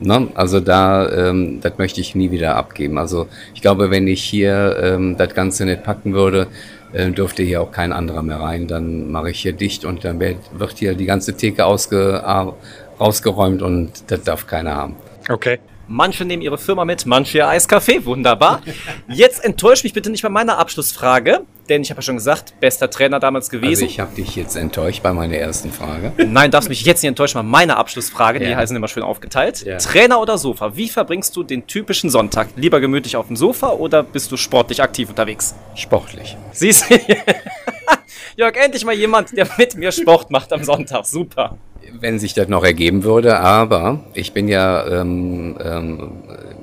Ne? 0.00 0.28
Also 0.34 0.60
da, 0.60 1.08
ähm, 1.10 1.60
das 1.60 1.78
möchte 1.78 2.00
ich 2.00 2.14
nie 2.14 2.30
wieder 2.30 2.56
abgeben. 2.56 2.98
Also 2.98 3.28
ich 3.54 3.62
glaube, 3.62 3.90
wenn 3.90 4.06
ich 4.06 4.22
hier 4.22 4.76
ähm, 4.82 5.16
das 5.16 5.34
Ganze 5.34 5.64
nicht 5.64 5.82
packen 5.82 6.14
würde, 6.14 6.46
äh, 6.92 7.10
dürfte 7.10 7.42
hier 7.42 7.62
auch 7.62 7.72
kein 7.72 7.92
anderer 7.92 8.22
mehr 8.22 8.40
rein. 8.40 8.66
Dann 8.66 9.10
mache 9.10 9.30
ich 9.30 9.40
hier 9.40 9.52
dicht 9.52 9.84
und 9.84 10.04
dann 10.04 10.20
wird, 10.20 10.36
wird 10.52 10.78
hier 10.78 10.94
die 10.94 11.06
ganze 11.06 11.36
Theke 11.36 11.66
ausge, 11.66 12.22
äh, 12.24 12.46
rausgeräumt 13.00 13.62
und 13.62 14.10
das 14.10 14.22
darf 14.22 14.46
keiner 14.46 14.74
haben. 14.74 14.96
Okay. 15.28 15.58
Manche 15.88 16.24
nehmen 16.24 16.42
ihre 16.42 16.58
Firma 16.58 16.84
mit, 16.84 17.06
manche 17.06 17.38
ihr 17.38 17.48
Eiskaffee. 17.48 18.04
Wunderbar. 18.04 18.60
Jetzt 19.08 19.42
enttäuscht 19.44 19.84
mich 19.84 19.94
bitte 19.94 20.10
nicht 20.10 20.22
bei 20.22 20.28
meiner 20.28 20.58
Abschlussfrage, 20.58 21.40
denn 21.70 21.80
ich 21.82 21.90
habe 21.90 21.98
ja 21.98 22.02
schon 22.02 22.16
gesagt, 22.16 22.54
bester 22.60 22.90
Trainer 22.90 23.20
damals 23.20 23.46
Also 23.48 23.58
gewesen. 23.60 23.84
ich 23.86 23.98
habe 23.98 24.14
dich 24.14 24.36
jetzt 24.36 24.54
enttäuscht 24.56 25.02
bei 25.02 25.12
meiner 25.12 25.36
ersten 25.36 25.72
Frage. 25.72 26.12
Nein, 26.18 26.50
darfst 26.50 26.68
mich 26.68 26.84
jetzt 26.84 27.02
nicht 27.02 27.08
enttäuschen 27.08 27.38
bei 27.38 27.42
meiner 27.42 27.78
Abschlussfrage. 27.78 28.38
Die 28.38 28.46
Ja. 28.46 28.56
heißen 28.56 28.76
immer 28.76 28.88
schön 28.88 29.02
aufgeteilt. 29.02 29.64
Ja. 29.64 29.78
Trainer 29.78 30.20
oder 30.20 30.36
Sofa? 30.36 30.76
Wie 30.76 30.88
verbringst 30.88 31.34
du 31.36 31.42
den 31.42 31.66
typischen 31.66 32.10
Sonntag? 32.10 32.48
Lieber 32.56 32.80
gemütlich 32.80 33.16
auf 33.16 33.26
dem 33.28 33.36
Sofa 33.36 33.70
oder 33.70 34.02
bist 34.02 34.30
du 34.30 34.36
sportlich 34.36 34.82
aktiv 34.82 35.08
unterwegs? 35.08 35.54
Sportlich. 35.74 36.36
Siehst 36.52 36.90
du? 36.90 36.94
Jörg, 38.36 38.54
endlich 38.56 38.84
mal 38.84 38.94
jemand, 38.94 39.36
der 39.36 39.48
mit 39.58 39.74
mir 39.74 39.90
Sport 39.90 40.30
macht 40.30 40.52
am 40.52 40.62
Sonntag. 40.64 41.06
Super. 41.06 41.56
Wenn 42.00 42.18
sich 42.18 42.34
das 42.34 42.48
noch 42.48 42.64
ergeben 42.64 43.02
würde, 43.04 43.38
aber 43.40 44.00
ich 44.14 44.32
bin 44.32 44.48
ja, 44.48 44.86
ähm, 44.86 45.56
ähm, 45.64 46.10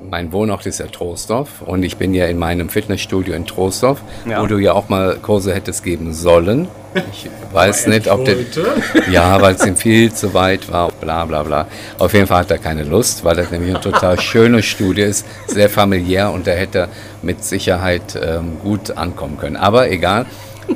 mein 0.08 0.32
Wohnort 0.32 0.64
ist 0.66 0.78
ja 0.78 0.86
Troisdorf 0.86 1.62
und 1.62 1.82
ich 1.82 1.96
bin 1.96 2.14
ja 2.14 2.26
in 2.26 2.38
meinem 2.38 2.68
Fitnessstudio 2.68 3.34
in 3.34 3.44
Troisdorf, 3.44 4.00
Ja. 4.28 4.40
wo 4.40 4.46
du 4.46 4.58
ja 4.58 4.72
auch 4.72 4.88
mal 4.88 5.16
Kurse 5.20 5.52
hättest 5.54 5.82
geben 5.84 6.14
sollen. 6.14 6.68
Ich 7.12 7.28
weiß 7.52 7.88
nicht, 7.88 8.08
ob 8.08 8.24
der. 8.24 8.36
Ja, 9.10 9.40
weil 9.42 9.54
es 9.56 9.66
ihm 9.66 9.76
viel 9.76 10.12
zu 10.12 10.32
weit 10.32 10.70
war, 10.72 10.90
bla 10.92 11.24
bla 11.26 11.42
bla. 11.42 11.66
Auf 11.98 12.14
jeden 12.14 12.26
Fall 12.26 12.38
hat 12.40 12.50
er 12.50 12.58
keine 12.58 12.84
Lust, 12.84 13.24
weil 13.24 13.36
das 13.36 13.50
nämlich 13.50 13.70
eine 13.74 13.80
total 13.80 14.18
schöne 14.30 14.62
Studie 14.62 15.02
ist, 15.02 15.26
sehr 15.48 15.68
familiär 15.68 16.30
und 16.30 16.46
da 16.46 16.52
hätte 16.52 16.88
mit 17.22 17.44
Sicherheit 17.44 18.18
ähm, 18.22 18.58
gut 18.62 18.96
ankommen 18.96 19.36
können. 19.38 19.56
Aber 19.56 19.90
egal, 19.90 20.24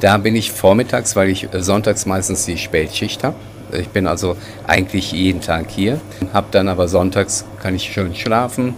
da 0.01 0.19
bin 0.19 0.37
ich 0.37 0.51
vormittags, 0.53 1.17
weil 1.17 1.31
ich 1.31 1.53
äh, 1.55 1.63
sonntags 1.63 2.05
meistens 2.05 2.45
die 2.45 2.59
Spätschicht 2.59 3.25
habe. 3.25 3.37
Ich 3.73 3.89
bin 3.89 4.07
also 4.07 4.37
eigentlich 4.67 5.13
jeden 5.13 5.41
Tag 5.41 5.71
hier, 5.71 6.01
habe 6.33 6.49
dann 6.51 6.69
aber 6.69 6.89
sonntags 6.89 7.45
kann 7.63 7.75
ich 7.75 7.93
schön 7.93 8.15
schlafen, 8.15 8.75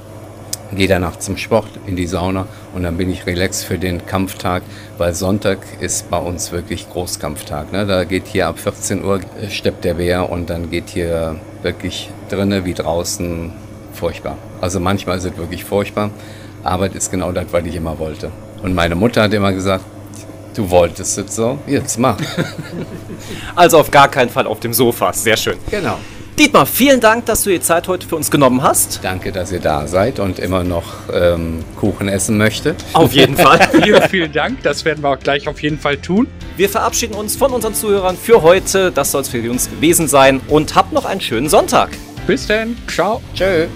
gehe 0.75 0.89
danach 0.89 1.19
zum 1.19 1.37
Sport 1.37 1.69
in 1.87 1.97
die 1.97 2.07
Sauna 2.07 2.47
und 2.75 2.83
dann 2.83 2.97
bin 2.97 3.11
ich 3.11 3.27
relax 3.27 3.63
für 3.63 3.79
den 3.79 4.07
Kampftag, 4.07 4.63
weil 4.99 5.15
Sonntag 5.15 5.59
ist 5.81 6.11
bei 6.11 6.19
uns 6.19 6.53
wirklich 6.53 6.89
Großkampftag. 6.91 7.73
Ne? 7.73 7.87
Da 7.87 8.05
geht 8.05 8.27
hier 8.27 8.49
ab 8.49 8.59
14 8.59 9.05
Uhr 9.05 9.21
äh, 9.41 9.51
steppt 9.51 9.85
der 9.85 9.95
Bär 9.95 10.31
und 10.31 10.51
dann 10.51 10.71
geht 10.71 10.91
hier 10.91 11.37
wirklich 11.63 12.11
drinnen 12.29 12.65
wie 12.65 12.75
draußen 12.75 13.53
furchtbar. 13.93 14.37
Also 14.61 14.81
manchmal 14.81 15.19
ist 15.19 15.25
es 15.25 15.37
wirklich 15.37 15.65
furchtbar. 15.65 16.11
Arbeit 16.65 16.95
ist 16.95 17.11
genau 17.11 17.33
das, 17.33 17.47
was 17.51 17.65
ich 17.65 17.75
immer 17.75 17.99
wollte. 17.99 18.31
Und 18.63 18.75
meine 18.75 18.95
Mutter 18.95 19.23
hat 19.23 19.35
immer 19.35 19.53
gesagt, 19.53 19.85
du 20.55 20.71
wolltest 20.71 21.19
es 21.19 21.37
so, 21.37 21.59
jetzt 21.67 21.99
mach. 21.99 22.19
Also 23.55 23.79
auf 23.79 23.91
gar 23.91 24.09
keinen 24.09 24.31
Fall 24.31 24.47
auf 24.47 24.61
dem 24.61 24.73
Sofa. 24.73 25.13
Sehr 25.13 25.37
schön. 25.37 25.57
Genau. 25.71 25.99
Dietmar, 26.39 26.65
vielen 26.65 27.01
Dank, 27.01 27.27
dass 27.27 27.43
du 27.43 27.51
die 27.51 27.61
Zeit 27.61 27.89
heute 27.89 28.09
für 28.09 28.17
uns 28.17 28.31
genommen 28.31 28.63
hast. 28.63 29.01
Danke, 29.03 29.33
dass 29.33 29.53
ihr 29.53 29.61
da 29.61 29.87
seid 29.87 30.19
und 30.19 30.39
immer 30.39 30.65
noch 30.65 30.85
ähm, 31.13 31.63
Kuchen 31.77 32.09
essen 32.09 32.39
möchtet. 32.39 32.83
Auf 32.95 33.13
jeden 33.13 33.37
Fall. 33.37 33.61
Vielen, 33.83 34.03
vielen 34.09 34.33
Dank. 34.33 34.63
Das 34.63 34.85
werden 34.85 35.05
wir 35.05 35.11
auch 35.11 35.19
gleich 35.19 35.47
auf 35.47 35.63
jeden 35.63 35.79
Fall 35.79 35.99
tun. 35.99 36.27
Wir 36.57 36.71
verabschieden 36.71 37.15
uns 37.15 37.37
von 37.37 37.53
unseren 37.53 37.75
Zuhörern 37.75 38.17
für 38.17 38.43
heute. 38.43 38.91
Das 38.91 39.13
soll 39.13 39.23
es 39.23 39.29
für 39.29 39.51
uns 39.51 39.69
gewesen 39.69 40.09
sein 40.09 40.41
und 40.49 40.75
habt 40.75 40.93
noch 40.93 41.05
einen 41.05 41.21
schönen 41.21 41.51
Sonntag. 41.51 41.91
Bis 42.27 42.47
dann. 42.47 42.77
Ciao. 42.89 43.21
Tschö. 43.35 43.67